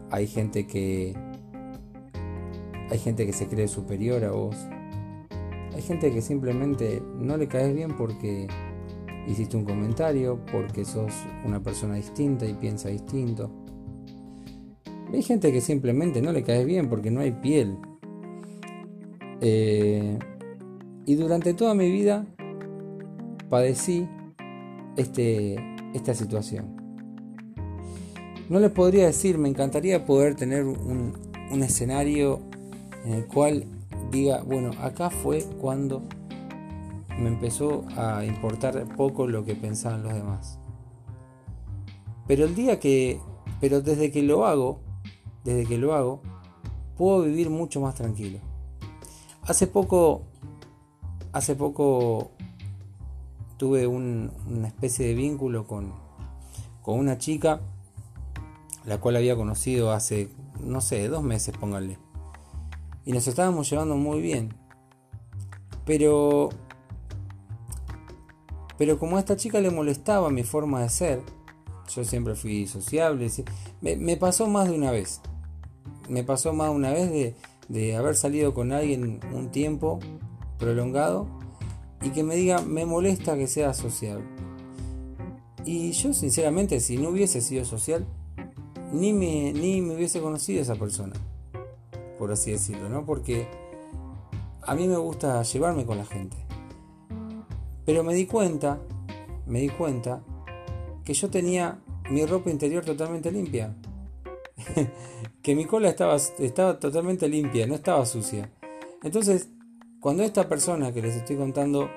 Hay 0.09 0.27
gente 0.27 0.67
que 0.67 1.15
hay 2.89 2.99
gente 2.99 3.25
que 3.25 3.31
se 3.31 3.47
cree 3.47 3.69
superior 3.69 4.23
a 4.25 4.31
vos. 4.31 4.55
Hay 5.73 5.81
gente 5.81 6.11
que 6.11 6.21
simplemente 6.21 7.01
no 7.17 7.37
le 7.37 7.47
caes 7.47 7.73
bien 7.73 7.95
porque 7.95 8.47
hiciste 9.27 9.55
un 9.55 9.63
comentario, 9.63 10.39
porque 10.51 10.83
sos 10.83 11.13
una 11.45 11.61
persona 11.63 11.95
distinta 11.95 12.45
y 12.45 12.53
piensa 12.53 12.89
distinto. 12.89 13.49
Hay 15.13 15.23
gente 15.23 15.51
que 15.51 15.59
simplemente 15.59 16.21
no 16.21 16.31
le 16.31 16.43
caes 16.43 16.65
bien 16.65 16.89
porque 16.89 17.11
no 17.11 17.19
hay 17.19 17.31
piel. 17.31 17.77
Eh, 19.41 20.17
y 21.05 21.15
durante 21.15 21.53
toda 21.53 21.73
mi 21.73 21.91
vida 21.91 22.25
padecí 23.49 24.07
este, 24.95 25.57
esta 25.93 26.13
situación. 26.13 26.77
No 28.49 28.59
les 28.59 28.71
podría 28.71 29.05
decir, 29.05 29.37
me 29.37 29.49
encantaría 29.49 30.05
poder 30.05 30.35
tener 30.35 30.65
un, 30.65 31.13
escenario 31.61 32.39
en 33.05 33.13
el 33.13 33.27
cual 33.27 33.65
diga, 34.11 34.41
bueno, 34.43 34.71
acá 34.81 35.09
fue 35.09 35.43
cuando 35.59 36.03
me 37.19 37.27
empezó 37.27 37.85
a 37.97 38.23
importar 38.25 38.85
poco 38.95 39.27
lo 39.27 39.43
que 39.43 39.55
pensaban 39.55 40.03
los 40.03 40.13
demás. 40.13 40.59
Pero 42.27 42.45
el 42.45 42.55
día 42.55 42.79
que, 42.79 43.19
pero 43.59 43.81
desde 43.81 44.11
que 44.11 44.21
lo 44.21 44.45
hago, 44.45 44.79
desde 45.43 45.65
que 45.65 45.77
lo 45.77 45.93
hago, 45.93 46.21
puedo 46.97 47.23
vivir 47.23 47.49
mucho 47.49 47.81
más 47.81 47.95
tranquilo. 47.95 48.39
Hace 49.43 49.67
poco, 49.67 50.23
hace 51.31 51.55
poco 51.55 52.31
tuve 53.57 53.87
una 53.87 54.67
especie 54.67 55.07
de 55.07 55.13
vínculo 55.13 55.65
con, 55.65 55.93
con 56.81 56.99
una 56.99 57.17
chica, 57.17 57.61
la 58.85 58.99
cual 58.99 59.15
había 59.15 59.35
conocido 59.35 59.91
hace, 59.91 60.29
no 60.59 60.81
sé, 60.81 61.07
dos 61.07 61.23
meses, 61.23 61.55
pónganle. 61.57 61.97
Y 63.05 63.13
nos 63.13 63.27
estábamos 63.27 63.69
llevando 63.69 63.95
muy 63.95 64.21
bien. 64.21 64.53
Pero 65.85 66.49
pero 68.81 68.97
como 68.97 69.17
a 69.17 69.19
esta 69.19 69.37
chica 69.37 69.61
le 69.61 69.69
molestaba 69.69 70.31
mi 70.31 70.41
forma 70.41 70.81
de 70.81 70.89
ser, 70.89 71.21
yo 71.95 72.03
siempre 72.03 72.33
fui 72.33 72.65
sociable, 72.65 73.29
me, 73.79 74.17
pasó 74.17 74.47
más 74.47 74.69
de 74.69 74.73
una 74.73 74.89
vez. 74.89 75.21
Me 76.11 76.25
pasó 76.25 76.51
más 76.51 76.67
de 76.67 76.75
una 76.75 76.91
vez 76.91 77.35
de, 77.69 77.95
haber 77.95 78.17
salido 78.17 78.53
con 78.53 78.73
alguien 78.73 79.21
un 79.31 79.49
tiempo 79.49 79.99
prolongado 80.59 81.25
y 82.01 82.09
que 82.09 82.21
me 82.21 82.35
diga, 82.35 82.61
me 82.61 82.85
molesta 82.85 83.37
que 83.37 83.47
sea 83.47 83.73
sociable. 83.73 84.25
Y 85.63 85.93
yo 85.93 86.13
sinceramente, 86.13 86.81
si 86.81 86.97
no 86.97 87.11
hubiese 87.11 87.39
sido 87.39 87.63
social, 87.63 88.05
ni 88.91 89.13
me, 89.13 89.53
ni 89.53 89.81
me 89.81 89.95
hubiese 89.95 90.19
conocido 90.19 90.59
a 90.59 90.63
esa 90.63 90.75
persona, 90.75 91.13
por 92.19 92.33
así 92.33 92.51
decirlo, 92.51 92.89
¿no? 92.89 93.05
Porque 93.05 93.47
a 94.63 94.75
mí 94.75 94.89
me 94.89 94.97
gusta 94.97 95.41
llevarme 95.43 95.85
con 95.85 95.97
la 95.97 96.05
gente. 96.05 96.35
Pero 97.85 98.03
me 98.03 98.13
di 98.13 98.25
cuenta, 98.25 98.81
me 99.47 99.61
di 99.61 99.69
cuenta 99.69 100.21
que 101.05 101.13
yo 101.13 101.29
tenía 101.29 101.79
mi 102.09 102.25
ropa 102.25 102.49
interior 102.49 102.83
totalmente 102.83 103.31
limpia. 103.31 103.73
que 105.41 105.55
mi 105.55 105.65
cola 105.65 105.89
estaba, 105.89 106.15
estaba 106.15 106.79
totalmente 106.79 107.27
limpia, 107.27 107.67
no 107.67 107.75
estaba 107.75 108.05
sucia. 108.05 108.51
Entonces, 109.03 109.49
cuando 109.99 110.23
esta 110.23 110.47
persona 110.47 110.91
que 110.91 111.01
les 111.01 111.15
estoy 111.15 111.37
contando 111.37 111.89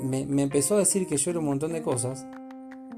me, 0.00 0.20
empezó 0.42 0.74
a 0.74 0.78
decir 0.78 1.06
que 1.06 1.16
yo 1.16 1.30
era 1.30 1.40
un 1.40 1.46
montón 1.46 1.72
de 1.72 1.82
cosas, 1.82 2.26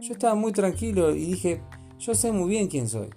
yo 0.00 0.12
estaba 0.12 0.34
muy 0.34 0.52
tranquilo 0.52 1.14
y 1.14 1.26
dije, 1.26 1.62
yo 1.98 2.14
sé 2.14 2.32
muy 2.32 2.48
bien 2.48 2.68
quién 2.68 2.88
soy. 2.88 3.08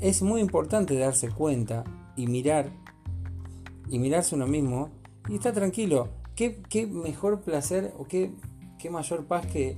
Es 0.00 0.22
muy 0.22 0.40
importante 0.40 0.96
darse 0.96 1.30
cuenta 1.30 1.84
y 2.16 2.26
mirar 2.26 2.72
y 3.88 3.98
mirarse 3.98 4.34
uno 4.34 4.46
mismo 4.46 4.90
y 5.28 5.34
estar 5.34 5.52
tranquilo. 5.52 6.08
¿Qué, 6.34 6.62
mejor 6.90 7.42
placer 7.42 7.92
o 7.96 8.04
qué, 8.04 8.32
qué 8.78 8.90
mayor 8.90 9.26
paz 9.26 9.46
que, 9.46 9.76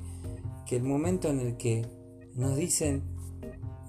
que 0.65 0.77
el 0.77 0.83
momento 0.83 1.29
en 1.29 1.41
el 1.41 1.57
que 1.57 1.87
nos 2.35 2.57
dicen, 2.57 3.03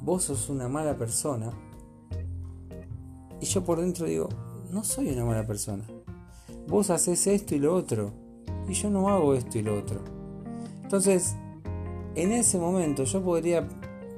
vos 0.02 0.24
sos 0.24 0.50
una 0.50 0.68
mala 0.68 0.98
persona. 0.98 1.52
Y 3.42 3.46
yo 3.46 3.64
por 3.64 3.80
dentro 3.80 4.06
digo, 4.06 4.30
no 4.72 4.84
soy 4.84 5.10
una 5.10 5.26
mala 5.26 5.46
persona. 5.46 5.86
Vos 6.68 6.90
haces 6.90 7.28
esto 7.28 7.56
y 7.56 7.60
lo 7.60 7.74
otro. 7.76 8.12
Y 8.68 8.74
yo 8.74 8.90
no 8.90 9.10
hago 9.10 9.34
esto 9.34 9.58
y 9.58 9.62
lo 9.62 9.78
otro. 9.78 10.02
Entonces, 10.84 11.36
en 12.16 12.32
ese 12.32 12.58
momento 12.58 13.04
yo 13.04 13.24
podría 13.24 13.68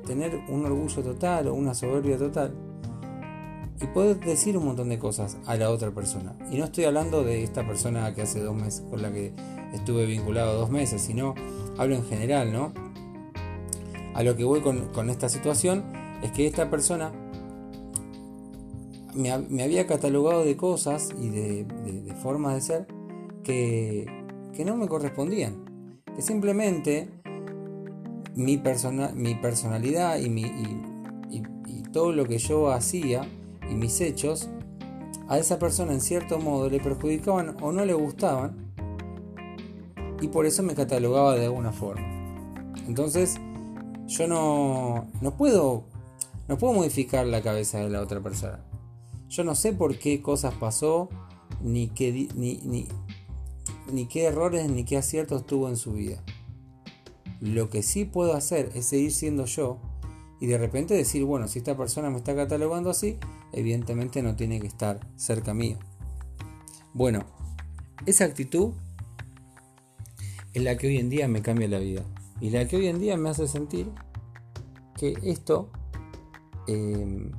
tener 0.05 0.41
un 0.49 0.65
orgullo 0.65 1.03
total 1.03 1.47
o 1.47 1.53
una 1.53 1.73
soberbia 1.73 2.17
total 2.17 2.55
y 3.81 3.87
puedes 3.87 4.19
decir 4.19 4.57
un 4.57 4.65
montón 4.65 4.89
de 4.89 4.99
cosas 4.99 5.37
a 5.45 5.55
la 5.55 5.69
otra 5.69 5.91
persona. 5.91 6.35
Y 6.51 6.57
no 6.57 6.65
estoy 6.65 6.85
hablando 6.85 7.23
de 7.23 7.43
esta 7.43 7.65
persona 7.65 8.13
que 8.13 8.23
hace 8.23 8.41
dos 8.41 8.55
meses, 8.55 8.83
con 8.89 9.01
la 9.01 9.11
que 9.11 9.33
estuve 9.73 10.05
vinculado 10.05 10.59
dos 10.59 10.69
meses, 10.69 11.01
sino 11.01 11.33
hablo 11.77 11.95
en 11.95 12.05
general, 12.05 12.51
¿no? 12.51 12.73
A 14.13 14.23
lo 14.23 14.35
que 14.35 14.43
voy 14.43 14.61
con, 14.61 15.09
esta 15.09 15.29
situación 15.29 15.85
es 16.21 16.31
que 16.31 16.45
esta 16.45 16.69
persona 16.69 17.11
me, 19.13 19.63
había 19.63 19.87
catalogado 19.87 20.43
de 20.43 20.55
cosas 20.55 21.09
y 21.19 21.29
de, 21.29 22.15
formas 22.21 22.55
de 22.55 22.61
ser 22.61 22.87
que, 23.43 24.05
no 24.65 24.75
me 24.75 24.87
correspondían. 24.87 26.01
Que 26.15 26.21
simplemente 26.21 27.09
mi, 28.35 28.57
persona, 28.57 29.11
mi 29.15 29.35
personalidad 29.35 30.19
y, 30.19 30.29
mi, 30.29 30.43
y 30.43 31.83
todo 31.91 32.11
lo 32.11 32.25
que 32.25 32.37
yo 32.37 32.71
hacía 32.71 33.27
y 33.69 33.75
mis 33.75 33.99
hechos 34.01 34.49
a 35.27 35.37
esa 35.37 35.59
persona 35.59 35.93
en 35.93 36.01
cierto 36.01 36.39
modo 36.39 36.69
le 36.69 36.79
perjudicaban 36.79 37.55
o 37.61 37.71
no 37.71 37.85
le 37.85 37.93
gustaban 37.93 38.73
y 40.21 40.27
por 40.27 40.45
eso 40.45 40.63
me 40.63 40.75
catalogaba 40.75 41.35
de 41.35 41.45
alguna 41.45 41.71
forma. 41.71 42.05
Entonces 42.87 43.37
yo 44.07 44.27
no, 44.27 45.07
no 45.21 45.37
puedo 45.37 45.83
no 46.47 46.57
puedo 46.57 46.73
modificar 46.73 47.27
la 47.27 47.43
cabeza 47.43 47.79
de 47.79 47.89
la 47.89 48.01
otra 48.01 48.19
persona. 48.21 48.59
Yo 49.29 49.43
no 49.43 49.55
sé 49.55 49.73
por 49.73 49.97
qué 49.97 50.21
cosas 50.21 50.55
pasó, 50.55 51.09
ni 51.61 51.87
qué, 51.87 52.29
ni, 52.35 52.87
ni, 53.91 54.05
qué 54.07 54.25
errores, 54.25 54.69
ni 54.69 54.83
qué 54.83 54.97
aciertos 54.97 55.45
tuvo 55.45 55.69
en 55.69 55.77
su 55.77 55.93
vida. 55.93 56.23
Lo 57.39 57.69
que 57.69 57.83
sí 57.83 58.05
puedo 58.05 58.33
hacer 58.33 58.71
es 58.73 58.85
seguir 58.85 59.11
siendo 59.11 59.45
yo 59.45 59.77
y 60.41 60.47
de 60.47 60.57
repente 60.57 60.93
decir, 60.93 61.23
bueno, 61.23 61.47
si 61.47 61.59
esta 61.59 61.77
persona 61.77 62.09
me 62.09 62.17
está 62.17 62.35
catalogando 62.35 62.89
así, 62.89 63.17
evidentemente 63.53 64.21
no 64.23 64.35
tiene 64.35 64.59
que 64.59 64.67
estar 64.67 64.99
cerca 65.15 65.53
mío. 65.53 65.77
Bueno, 66.93 67.25
esa 68.05 68.25
actitud 68.25 68.73
es 70.53 70.63
la 70.63 70.77
que 70.77 70.87
hoy 70.87 70.97
en 70.97 71.09
día 71.09 71.27
me 71.27 71.41
cambia 71.41 71.67
la 71.67 71.79
vida 71.79 72.03
y 72.41 72.49
la 72.49 72.67
que 72.67 72.77
hoy 72.77 72.87
en 72.87 72.99
día 72.99 73.17
me 73.17 73.29
hace 73.29 73.47
sentir 73.47 73.91
que 74.97 75.13
esto 75.23 75.69
em, 76.67 77.31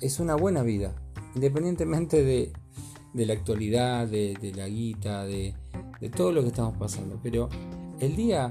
es 0.00 0.20
una 0.20 0.36
buena 0.36 0.62
vida, 0.62 0.94
independientemente 1.34 2.22
de, 2.22 2.52
la 3.14 3.32
actualidad, 3.32 4.06
de, 4.06 4.52
la 4.56 4.68
guita, 4.68 5.24
de, 5.24 5.54
de 6.00 6.08
todo 6.10 6.32
lo 6.32 6.42
que 6.42 6.48
estamos 6.48 6.76
pasando. 6.76 7.18
Pero 7.22 7.48
el 8.00 8.16
día 8.16 8.50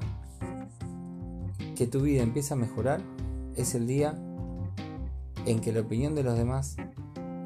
que 1.75 1.87
tu 1.87 2.01
vida 2.01 2.23
empieza 2.23 2.53
a 2.53 2.57
mejorar, 2.57 3.01
es 3.55 3.75
el 3.75 3.87
día 3.87 4.17
en 5.45 5.59
que 5.59 5.71
la 5.71 5.81
opinión 5.81 6.15
de 6.15 6.23
los 6.23 6.37
demás 6.37 6.77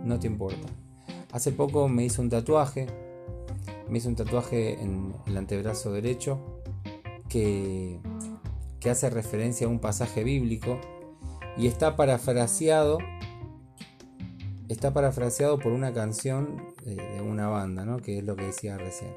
no 0.04 0.19
te 0.19 0.28
importa. 0.28 0.67
Hace 1.32 1.52
poco 1.52 1.88
me 1.88 2.06
hice 2.06 2.21
un 2.21 2.30
tatuaje, 2.30 2.88
me 3.89 3.97
hice 3.97 4.08
un 4.08 4.15
tatuaje 4.15 4.82
en 4.82 5.13
el 5.26 5.38
antebrazo 5.38 5.91
derecho 5.91 6.39
que, 7.30 8.00
que 8.80 8.89
hace 8.89 9.10
referencia 9.10 9.67
a 9.67 9.69
un 9.69 9.80
pasaje 9.80 10.23
bíblico 10.23 10.80
y 11.58 11.67
está 11.67 11.95
parafraseado 11.95 13.00
está 14.69 14.93
parafraseado 14.93 15.60
por 15.60 15.71
una 15.71 15.93
canción 15.93 16.73
de 16.84 17.21
una 17.21 17.47
banda, 17.47 17.86
¿no? 17.86 17.97
que 17.97 18.19
es 18.19 18.23
lo 18.23 18.36
que 18.36 18.45
decía 18.45 18.77
recién. 18.77 19.12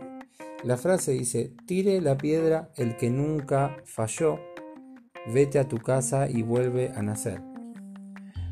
La 0.63 0.77
frase 0.77 1.13
dice, 1.13 1.53
tire 1.67 2.01
la 2.01 2.19
piedra 2.19 2.71
el 2.77 2.97
que 2.97 3.11
nunca 3.11 3.77
falló 3.85 4.39
vete 5.27 5.59
a 5.59 5.69
tu 5.69 5.79
casa 5.79 6.29
y 6.29 6.43
vuelve 6.43 6.93
a 6.95 7.03
nacer. 7.03 7.41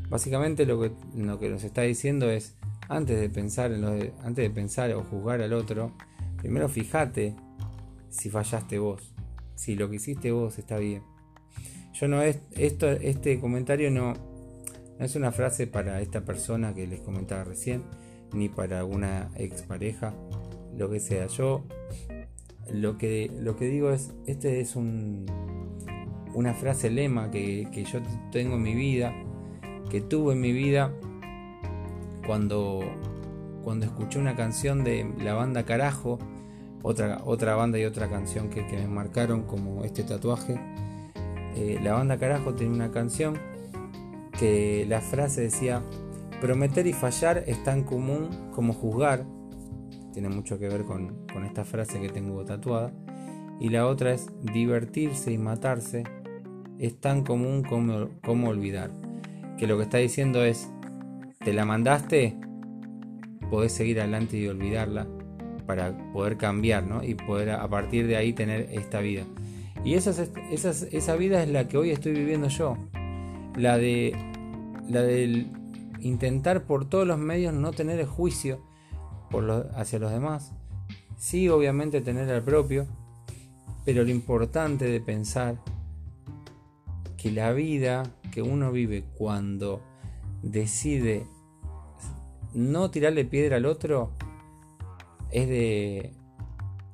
Básicamente 0.09 0.65
lo 0.65 0.81
que, 0.81 0.91
lo 1.15 1.39
que 1.39 1.49
nos 1.49 1.63
está 1.63 1.83
diciendo 1.83 2.29
es, 2.29 2.55
antes 2.87 3.19
de 3.19 3.29
pensar 3.29 3.71
en 3.71 3.83
antes 3.85 4.43
de 4.43 4.49
pensar 4.49 4.91
o 4.93 5.03
juzgar 5.03 5.41
al 5.41 5.53
otro, 5.53 5.93
primero 6.37 6.67
fíjate 6.67 7.35
si 8.09 8.29
fallaste 8.29 8.79
vos, 8.79 9.13
si 9.55 9.75
lo 9.75 9.89
que 9.89 9.97
hiciste 9.97 10.31
vos 10.31 10.57
está 10.57 10.77
bien. 10.77 11.03
Yo 11.93 12.07
no 12.07 12.23
es 12.23 12.39
esto, 12.51 12.89
este 12.89 13.39
comentario 13.39 13.91
no, 13.91 14.13
no 14.99 15.05
es 15.05 15.15
una 15.15 15.31
frase 15.31 15.65
para 15.65 16.01
esta 16.01 16.25
persona 16.25 16.75
que 16.75 16.85
les 16.85 16.99
comentaba 16.99 17.45
recién, 17.45 17.83
ni 18.33 18.49
para 18.49 18.79
alguna 18.79 19.31
expareja, 19.35 20.13
lo 20.77 20.89
que 20.89 20.99
sea. 20.99 21.27
Yo 21.27 21.63
lo 22.69 22.97
que, 22.97 23.31
lo 23.39 23.55
que 23.55 23.65
digo 23.65 23.91
es, 23.91 24.11
este 24.27 24.59
es 24.59 24.75
un, 24.75 25.25
una 26.33 26.53
frase 26.53 26.89
lema 26.89 27.31
que, 27.31 27.65
yo 27.89 27.99
tengo 28.33 28.55
en 28.55 28.61
mi 28.61 28.75
vida, 28.75 29.13
que 29.89 30.01
tuve 30.01 30.33
en 30.33 30.41
mi 30.41 30.51
vida 30.51 30.91
cuando, 32.27 32.81
cuando 33.63 33.85
escuché 33.85 34.19
una 34.19 34.35
canción 34.35 34.83
de 34.83 35.09
la 35.23 35.33
banda 35.33 35.63
Carajo, 35.63 36.19
otra, 36.83 37.21
otra 37.23 37.55
banda 37.55 37.79
y 37.79 37.85
otra 37.85 38.09
canción 38.09 38.49
que, 38.49 38.63
me 38.63 38.87
marcaron 38.87 39.43
como 39.43 39.85
este 39.85 40.03
tatuaje. 40.03 40.59
Eh, 41.55 41.79
la 41.81 41.93
banda 41.93 42.17
Carajo 42.17 42.53
tiene 42.53 42.75
una 42.75 42.91
canción 42.91 43.39
que 44.39 44.85
la 44.87 45.01
frase 45.01 45.41
decía, 45.41 45.83
prometer 46.39 46.87
y 46.87 46.93
fallar 46.93 47.43
es 47.45 47.63
tan 47.63 47.83
común 47.83 48.29
como 48.53 48.73
juzgar, 48.73 49.25
tiene 50.13 50.29
mucho 50.29 50.57
que 50.57 50.69
ver 50.69 50.85
con, 50.85 51.25
con 51.31 51.45
esta 51.45 51.65
frase 51.65 51.99
que 51.99 52.09
tengo 52.09 52.43
tatuada, 52.45 52.93
y 53.59 53.69
la 53.69 53.85
otra 53.87 54.13
es 54.13 54.29
divertirse 54.53 55.31
y 55.31 55.37
matarse 55.37 56.03
es 56.79 56.99
tan 56.99 57.23
común 57.23 57.63
como, 57.63 58.49
olvidar. 58.49 58.89
Que 59.57 59.67
lo 59.67 59.77
que 59.77 59.83
está 59.83 59.97
diciendo 59.97 60.43
es, 60.43 60.71
te 61.43 61.53
la 61.53 61.65
mandaste, 61.65 62.37
podés 63.51 63.73
seguir 63.73 63.99
adelante 63.99 64.37
y 64.37 64.47
olvidarla 64.47 65.05
para 65.67 65.95
poder 66.13 66.37
cambiar, 66.37 66.87
¿no? 66.87 67.03
Y 67.03 67.15
poder 67.15 67.51
a 67.51 67.67
partir 67.67 68.07
de 68.07 68.15
ahí 68.15 68.33
tener 68.33 68.69
esta 68.71 69.01
vida. 69.01 69.25
Y 69.83 69.95
esa, 69.95 70.11
esa 70.49 71.15
vida 71.15 71.43
es 71.43 71.49
la 71.49 71.67
que 71.67 71.77
hoy 71.77 71.91
estoy 71.91 72.13
viviendo 72.13 72.47
yo. 72.47 72.77
La 73.55 73.77
de 73.77 74.15
la 74.89 75.01
del 75.01 75.47
intentar 76.01 76.63
por 76.63 76.89
todos 76.89 77.07
los 77.07 77.17
medios 77.17 77.53
no 77.53 77.71
tener 77.71 77.99
el 77.99 78.07
juicio 78.07 78.61
hacia 79.75 79.99
los 79.99 80.11
demás. 80.11 80.53
Sí, 81.17 81.49
obviamente 81.49 82.01
tener 82.01 82.27
el 82.29 82.41
propio, 82.41 82.87
pero 83.85 84.03
lo 84.03 84.09
importante 84.09 84.85
de 84.85 84.99
pensar 85.01 85.59
que 87.17 87.31
la 87.31 87.51
vida 87.51 88.03
que 88.31 88.41
uno 88.41 88.71
vive 88.71 89.03
cuando 89.17 89.81
decide 90.41 91.25
no 92.53 92.89
tirarle 92.89 93.25
piedra 93.25 93.57
al 93.57 93.65
otro 93.65 94.11
es 95.31 95.47
de 95.47 96.13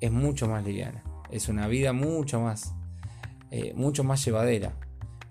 es 0.02 0.12
mucho 0.12 0.48
más 0.48 0.66
liviana 0.66 1.04
es 1.32 1.48
una 1.48 1.68
vida 1.68 1.94
mucho 1.94 2.42
más 2.42 2.74
eh, 3.52 3.74
mucho 3.76 4.04
más 4.04 4.26
llevadera 4.26 4.74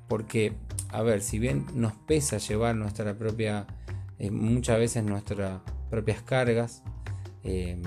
porque 0.09 0.55
a 0.94 1.02
ver 1.02 1.22
si 1.22 1.40
bien 1.40 1.66
nos 1.74 1.92
pesa 1.92 2.38
llevar 2.38 2.76
nuestra 2.76 3.18
propia 3.18 3.66
eh, 4.20 4.30
muchas 4.30 4.78
veces 4.78 5.02
nuestras 5.02 5.61
propias 5.90 6.22
cargas 6.22 6.85
eh, 7.42 7.83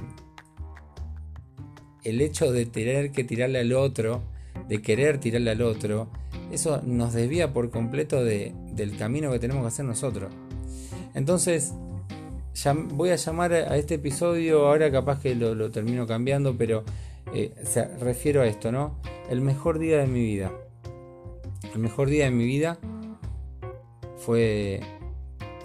el 2.03 2.21
hecho 2.21 2.51
de 2.51 2.65
tener 2.65 3.13
que 3.13 3.23
tirarle 3.23 3.59
al 3.59 3.71
otro 3.71 4.23
de 4.67 4.81
querer 4.81 5.19
tirarle 5.19 5.51
al 5.51 5.61
otro 5.61 6.09
eso 6.51 6.81
nos 6.85 7.13
desvía 7.13 7.53
por 7.53 7.69
completo 7.71 8.23
del 8.23 8.97
camino 8.97 9.31
que 9.31 9.39
tenemos 9.39 9.63
que 9.63 9.67
hacer 9.67 9.85
nosotros 9.85 10.33
entonces 11.13 11.73
voy 12.89 13.11
a 13.11 13.15
llamar 13.15 13.53
a 13.53 13.77
este 13.77 13.95
episodio, 13.95 14.67
ahora 14.67 14.91
capaz 14.91 15.21
que 15.21 15.35
lo, 15.35 15.69
termino 15.71 16.07
cambiando, 16.07 16.57
pero 16.57 16.83
eh, 17.33 17.53
se 17.63 17.85
refiero 17.97 18.41
a 18.41 18.47
esto, 18.47 18.71
¿no? 18.71 18.99
El 19.29 19.41
mejor 19.41 19.79
día 19.79 19.99
de 19.99 20.07
mi 20.07 20.21
vida. 20.21 20.51
El 21.73 21.79
mejor 21.79 22.09
día 22.09 22.25
de 22.25 22.31
mi 22.31 22.45
vida 22.45 22.79
fue, 24.17 24.81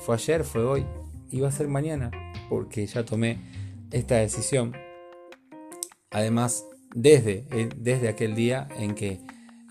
fue 0.01 0.15
ayer, 0.15 0.45
fue 0.45 0.65
hoy, 0.65 0.87
y 1.31 1.41
va 1.41 1.49
a 1.49 1.53
ser 1.53 1.69
mañana, 1.69 2.11
porque 2.49 2.87
ya 2.87 3.05
tomé 3.05 3.39
esta 3.91 4.17
decisión. 4.17 4.73
Además, 6.11 6.67
desde, 6.95 7.47
eh, 7.51 7.69
desde 7.77 8.09
aquel 8.09 8.35
día 8.35 8.69
en 8.79 8.95
que 8.95 9.21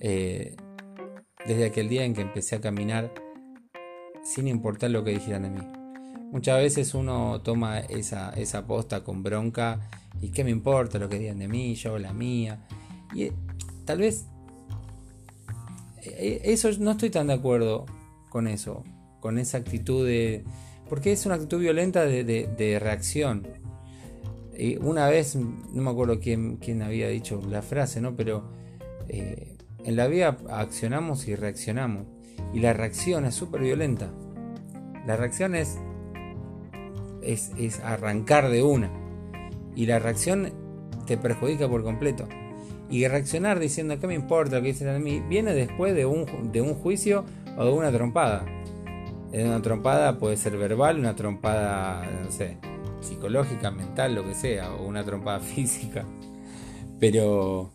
eh, 0.02 0.56
desde 1.46 1.66
aquel 1.66 1.90
día 1.90 2.04
en 2.04 2.14
que 2.14 2.22
empecé 2.22 2.56
a 2.56 2.62
caminar 2.62 3.14
sin 4.24 4.48
importar 4.48 4.92
lo 4.92 5.04
que 5.04 5.12
dijeran 5.12 5.44
de 5.44 5.50
mí. 5.50 5.62
Muchas 6.32 6.58
veces 6.58 6.94
uno 6.94 7.42
toma 7.42 7.80
esa, 7.80 8.32
esa 8.32 8.66
posta 8.66 9.04
con 9.04 9.22
bronca 9.22 9.80
y 10.22 10.30
qué 10.30 10.44
me 10.44 10.52
importa 10.52 10.98
lo 10.98 11.10
que 11.10 11.20
digan 11.20 11.40
de 11.40 11.48
mí, 11.48 11.76
yo 11.76 11.98
la 12.00 12.14
mía. 12.14 12.66
Y 13.14 13.24
eh, 13.24 13.34
tal 13.86 14.00
vez 14.00 14.26
eso 16.04 16.70
no 16.80 16.92
estoy 16.92 17.12
tan 17.12 17.28
de 17.28 17.34
acuerdo 17.34 17.86
con 18.32 18.48
eso, 18.48 18.84
con 19.20 19.38
esa 19.38 19.60
actitud 19.60 20.08
de... 20.08 20.44
Porque 20.90 21.12
es 21.12 21.26
una 21.26 21.36
actitud 21.36 21.60
violenta 21.60 22.06
de, 22.06 22.80
reacción. 22.82 23.48
Y 24.58 24.78
una 24.78 25.08
vez, 25.08 25.36
no 25.36 25.82
me 25.82 25.90
acuerdo 25.90 26.20
quién, 26.20 26.58
quién 26.58 26.82
había 26.82 27.08
dicho 27.10 27.42
la 27.50 27.62
frase, 27.62 28.02
¿no? 28.02 28.16
Pero 28.16 28.50
eh, 29.08 29.58
en 29.86 29.96
la 29.96 30.08
vida 30.08 30.38
accionamos 30.50 31.28
y 31.28 31.36
reaccionamos. 31.36 32.08
Y 32.54 32.60
la 32.60 32.74
reacción 32.74 33.26
es 33.26 33.36
súper 33.36 33.62
violenta. 33.62 34.12
La 35.06 35.16
reacción 35.16 35.56
es 35.56 35.78
es, 37.22 37.80
arrancar 37.84 38.50
de 38.50 38.64
una. 38.64 38.90
Y 39.76 39.86
la 39.86 40.00
reacción 40.00 40.52
te 41.06 41.18
perjudica 41.18 41.68
por 41.70 41.84
completo. 41.84 42.28
Y 42.90 43.08
reaccionar 43.08 43.60
diciendo 43.60 44.00
que 44.00 44.08
me 44.08 44.16
importa 44.16 44.58
lo 44.58 44.62
que 44.62 44.70
dicen 44.70 44.88
de 44.88 45.00
mí 45.00 45.22
viene 45.22 45.54
después 45.54 45.96
de 45.96 46.06
un, 46.06 46.52
de 46.52 46.62
un 46.62 46.74
juicio 46.74 47.24
o 47.58 47.66
de 47.66 47.72
una 47.72 47.92
trompada. 47.92 48.46
Una 49.34 49.62
trompada 49.62 50.18
puede 50.18 50.38
ser 50.38 50.58
verbal, 50.58 51.00
una 51.00 51.16
trompada, 51.16 52.06
no 52.24 52.32
sé, 52.32 52.58
psicológica, 53.00 53.72
mental, 53.72 54.16
lo 54.16 54.26
que 54.26 54.34
sea, 54.34 54.74
o 54.74 54.86
una 54.86 55.04
trompada 55.04 55.40
física. 55.42 56.06
Pero. 57.00 57.72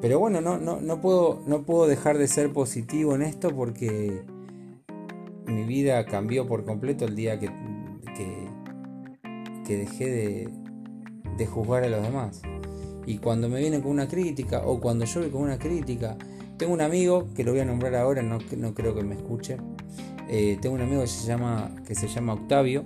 Pero 0.00 0.18
bueno, 0.18 0.42
no, 0.42 0.58
no, 0.58 0.80
no, 0.82 1.00
puedo, 1.00 1.42
no 1.46 1.62
puedo 1.62 1.86
dejar 1.86 2.18
de 2.18 2.28
ser 2.28 2.52
positivo 2.52 3.14
en 3.14 3.22
esto 3.22 3.48
porque 3.56 4.22
mi 5.46 5.64
vida 5.64 6.04
cambió 6.04 6.46
por 6.46 6.66
completo 6.66 7.06
el 7.06 7.16
día 7.16 7.40
que 7.40 7.48
que, 9.64 9.76
dejé 9.76 10.50
de, 11.36 11.46
juzgar 11.46 11.84
a 11.84 11.88
los 11.88 12.02
demás. 12.02 12.42
Y 13.06 13.18
cuando 13.18 13.48
me 13.48 13.60
vienen 13.60 13.82
con 13.82 13.90
una 13.90 14.08
crítica 14.08 14.62
o 14.64 14.80
cuando 14.80 15.04
yo 15.04 15.20
voy 15.20 15.30
con 15.30 15.42
una 15.42 15.58
crítica, 15.58 16.16
tengo 16.64 16.72
un 16.72 16.80
amigo 16.80 17.28
que 17.36 17.44
lo 17.44 17.50
voy 17.50 17.60
a 17.60 17.66
nombrar 17.66 17.94
ahora, 17.94 18.22
no, 18.22 18.38
no 18.56 18.72
creo 18.72 18.94
que 18.94 19.02
me 19.02 19.16
escuche. 19.16 19.58
Eh, 20.30 20.56
tengo 20.62 20.74
un 20.76 20.80
amigo 20.80 21.02
que 21.02 21.08
se 21.08 21.26
llama, 21.26 21.74
que 21.86 21.94
se 21.94 22.08
llama 22.08 22.32
Octavio. 22.32 22.84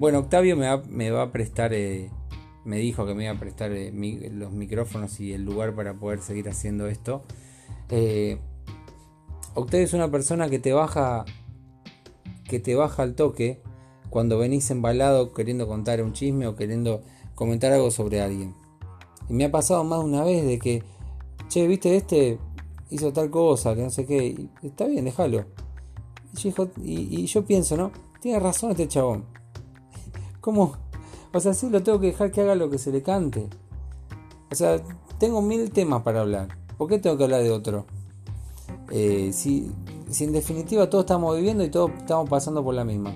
Bueno, 0.00 0.18
Octavio 0.18 0.56
me 0.56 0.66
va, 0.66 0.82
me 0.88 1.12
va 1.12 1.22
a 1.22 1.30
prestar, 1.30 1.72
eh, 1.74 2.10
me 2.64 2.78
dijo 2.78 3.06
que 3.06 3.14
me 3.14 3.22
iba 3.22 3.34
a 3.34 3.38
prestar 3.38 3.70
eh, 3.70 3.92
los 4.32 4.50
micrófonos 4.50 5.20
y 5.20 5.32
el 5.32 5.44
lugar 5.44 5.76
para 5.76 5.94
poder 5.94 6.22
seguir 6.22 6.48
haciendo 6.48 6.88
esto. 6.88 7.22
Octavio 9.54 9.86
es 9.86 9.92
una 9.92 10.10
persona 10.10 10.48
que 10.48 10.58
te 10.58 10.72
baja, 10.72 11.24
que 12.48 12.58
te 12.58 12.74
baja 12.74 13.04
al 13.04 13.14
toque 13.14 13.62
cuando 14.10 14.38
venís 14.38 14.68
embalado 14.72 15.32
queriendo 15.32 15.68
contar 15.68 16.02
un 16.02 16.14
chisme 16.14 16.48
o 16.48 16.56
queriendo 16.56 17.04
comentar 17.36 17.70
algo 17.70 17.92
sobre 17.92 18.20
alguien. 18.20 18.56
Y 19.28 19.34
me 19.34 19.44
ha 19.44 19.52
pasado 19.52 19.84
más 19.84 20.00
de 20.00 20.04
una 20.04 20.24
vez 20.24 20.44
de 20.44 20.58
que, 20.58 20.82
che, 21.46 21.68
viste, 21.68 21.96
este 21.96 22.40
hizo 22.92 23.12
tal 23.12 23.30
cosa, 23.30 23.74
que 23.74 23.82
no 23.82 23.90
sé 23.90 24.06
qué, 24.06 24.48
está 24.62 24.86
bien, 24.86 25.04
déjalo. 25.04 25.44
Y, 26.82 27.26
yo 27.26 27.44
pienso, 27.44 27.76
¿no? 27.76 27.90
Tiene 28.20 28.38
razón 28.38 28.70
este 28.70 28.88
chabón. 28.88 29.24
¿Cómo? 30.40 30.74
O 31.32 31.40
sea, 31.40 31.54
sí 31.54 31.68
lo 31.70 31.82
tengo 31.82 31.98
que 32.00 32.08
dejar 32.08 32.30
que 32.30 32.42
haga 32.42 32.54
lo 32.54 32.70
que 32.70 32.78
se 32.78 32.92
le 32.92 33.02
cante. 33.02 33.48
O 34.50 34.54
sea, 34.54 34.80
tengo 35.18 35.40
mil 35.40 35.70
temas 35.70 36.02
para 36.02 36.20
hablar. 36.20 36.48
¿Por 36.76 36.88
qué 36.88 36.98
tengo 36.98 37.16
que 37.16 37.24
hablar 37.24 37.42
de 37.42 37.50
otro? 37.50 37.86
Eh, 38.90 39.30
si, 39.32 39.72
si 40.10 40.24
en 40.24 40.32
definitiva 40.32 40.90
todos 40.90 41.04
estamos 41.04 41.36
viviendo 41.36 41.64
y 41.64 41.70
todos 41.70 41.90
estamos 41.98 42.28
pasando 42.28 42.62
por 42.62 42.74
la 42.74 42.84
misma. 42.84 43.14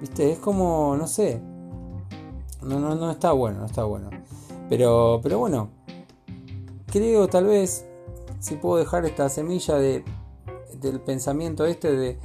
¿Viste? 0.00 0.32
Es 0.32 0.38
como, 0.38 0.96
no 0.96 1.06
sé. 1.06 1.40
No, 2.62 2.80
no, 2.80 2.94
no 2.94 3.10
está 3.10 3.32
bueno, 3.32 3.60
no 3.60 3.66
está 3.66 3.84
bueno. 3.84 4.08
Pero, 4.68 5.20
pero 5.22 5.38
bueno, 5.38 5.68
creo 6.86 7.28
tal 7.28 7.46
vez, 7.46 7.86
si 8.40 8.56
puedo 8.56 8.78
dejar 8.78 9.04
esta 9.04 9.28
semilla 9.28 9.76
de, 9.76 10.04
del 10.80 11.00
pensamiento 11.00 11.64
este 11.64 11.92
de, 11.92 12.18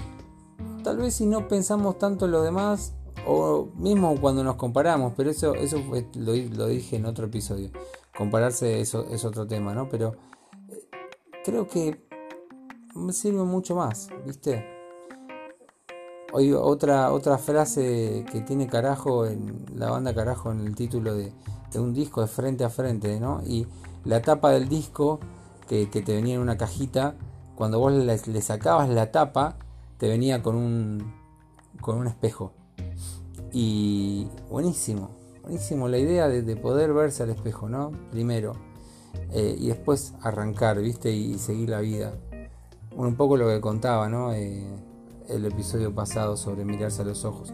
tal 0.84 0.98
vez 0.98 1.14
si 1.14 1.26
no 1.26 1.48
pensamos 1.48 2.00
tanto 2.00 2.26
en 2.26 2.32
los 2.32 2.44
demás, 2.44 2.94
o 3.28 3.70
mismo 3.76 4.20
cuando 4.20 4.44
nos 4.44 4.56
comparamos, 4.56 5.14
pero 5.16 5.30
eso, 5.30 5.56
eso 5.56 5.82
lo, 6.16 6.68
dije 6.68 6.96
en 6.96 7.06
otro 7.06 7.26
episodio, 7.26 7.70
compararse 8.16 8.80
eso 8.80 9.06
es 9.12 9.26
otro 9.26 9.48
tema, 9.48 9.74
¿no? 9.74 9.90
Pero 9.90 10.16
eh, 10.70 10.88
creo 11.44 11.68
que 11.68 12.06
me 12.94 13.14
sirve 13.14 13.44
mucho 13.44 13.76
más, 13.76 14.10
¿viste? 14.26 14.64
Hoy 16.34 16.52
otra, 16.54 17.12
otra 17.12 17.38
frase 17.38 18.26
que 18.32 18.42
tiene 18.42 18.68
carajo 18.68 19.26
en 19.26 19.66
la 19.76 19.90
banda 19.90 20.14
carajo 20.14 20.52
en 20.52 20.60
el 20.62 20.76
título 20.76 21.16
de, 21.16 21.32
un 21.76 21.94
disco 21.94 22.22
de 22.22 22.28
frente 22.28 22.64
a 22.64 22.70
frente, 22.70 23.20
¿no? 23.20 23.42
Y 23.46 23.68
la 24.06 24.22
tapa 24.22 24.52
del 24.52 24.70
disco 24.70 25.20
que, 25.68 25.86
te 25.88 26.16
venía 26.16 26.36
en 26.36 26.42
una 26.42 26.58
cajita, 26.58 27.16
cuando 27.56 27.80
vos 27.80 27.94
le, 27.94 28.42
sacabas 28.42 28.90
la 28.90 29.12
tapa, 29.12 29.58
te 29.98 30.08
venía 30.08 30.42
con 30.44 30.56
un, 30.56 31.14
con 31.82 31.98
un 31.98 32.08
espejo. 32.08 32.54
Y 33.52 34.28
buenísimo, 34.50 35.10
buenísimo 35.42 35.88
la 35.88 35.98
idea 35.98 36.28
de, 36.28 36.56
poder 36.56 36.94
verse 36.94 37.24
al 37.24 37.30
espejo, 37.30 37.70
¿no? 37.70 37.92
Primero. 38.12 38.54
Eh, 39.32 39.56
y 39.58 39.68
después 39.68 40.14
arrancar, 40.22 40.82
¿viste? 40.82 41.12
Y, 41.12 41.38
seguir 41.38 41.70
la 41.70 41.80
vida. 41.80 42.14
un 42.96 43.16
poco 43.16 43.38
lo 43.38 43.48
que 43.48 43.62
contaba, 43.62 44.10
¿no? 44.10 44.34
Eh, 44.34 44.66
el 45.30 45.46
episodio 45.46 45.94
pasado 45.94 46.38
sobre 46.38 46.66
mirarse 46.66 47.02
a 47.02 47.06
los 47.06 47.26
ojos. 47.26 47.54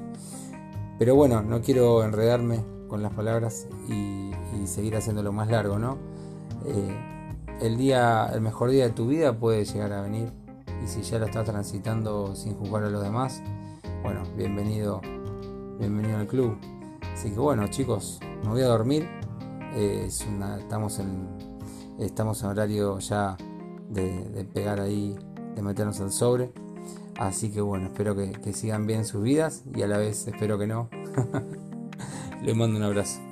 Pero 0.98 1.16
bueno, 1.16 1.42
no 1.42 1.62
quiero 1.62 2.04
enredarme 2.04 2.64
con 2.88 3.02
las 3.02 3.14
palabras 3.14 3.68
y, 3.88 4.32
seguir 4.66 4.96
haciéndolo 4.96 5.32
más 5.32 5.50
largo, 5.50 5.80
¿no? 5.80 5.98
Eh, 6.68 7.21
el 7.62 7.78
día, 7.78 8.30
el 8.34 8.42
mejor 8.42 8.72
día 8.72 8.86
de 8.86 8.90
tu 8.90 9.08
vida 9.08 9.38
puede 9.38 9.64
llegar 9.66 9.94
a 9.94 10.02
venir 10.02 10.32
y 10.84 10.88
si 10.88 11.04
ya 11.04 11.20
lo 11.20 11.26
estás 11.26 11.46
transitando 11.46 12.36
sin 12.36 12.56
juzgar 12.56 12.84
a 12.84 12.90
los 12.90 13.04
demás, 13.04 13.42
bueno, 14.02 14.24
bienvenido, 14.36 15.00
bienvenido 15.80 16.18
al 16.18 16.28
club. 16.28 16.58
Así 17.14 17.30
que 17.30 17.40
bueno, 17.40 17.68
chicos, 17.68 18.20
me 18.44 18.50
voy 18.50 18.62
a 18.62 18.68
dormir. 18.68 19.08
Eh, 19.76 20.08
estamos 20.08 21.00
en 21.00 21.30
estamos 22.00 22.42
en 22.42 22.50
horario 22.50 22.98
ya 23.00 23.38
de, 23.90 24.24
de 24.30 24.44
pegar 24.44 24.80
ahí, 24.80 25.16
de 25.56 25.62
meternos 25.62 26.02
al 26.02 26.12
sobre. 26.12 26.52
Así 27.20 27.52
que 27.52 27.62
bueno, 27.62 27.88
espero 27.88 28.16
que, 28.16 28.54
sigan 28.54 28.88
bien 28.88 29.06
sus 29.06 29.22
vidas 29.22 29.64
y 29.76 29.84
a 29.84 29.88
la 29.88 29.98
vez 29.98 30.28
espero 30.28 30.58
que 30.58 30.66
no. 30.66 30.90
Les 32.42 32.56
mando 32.56 32.78
un 32.78 32.84
abrazo. 32.84 33.31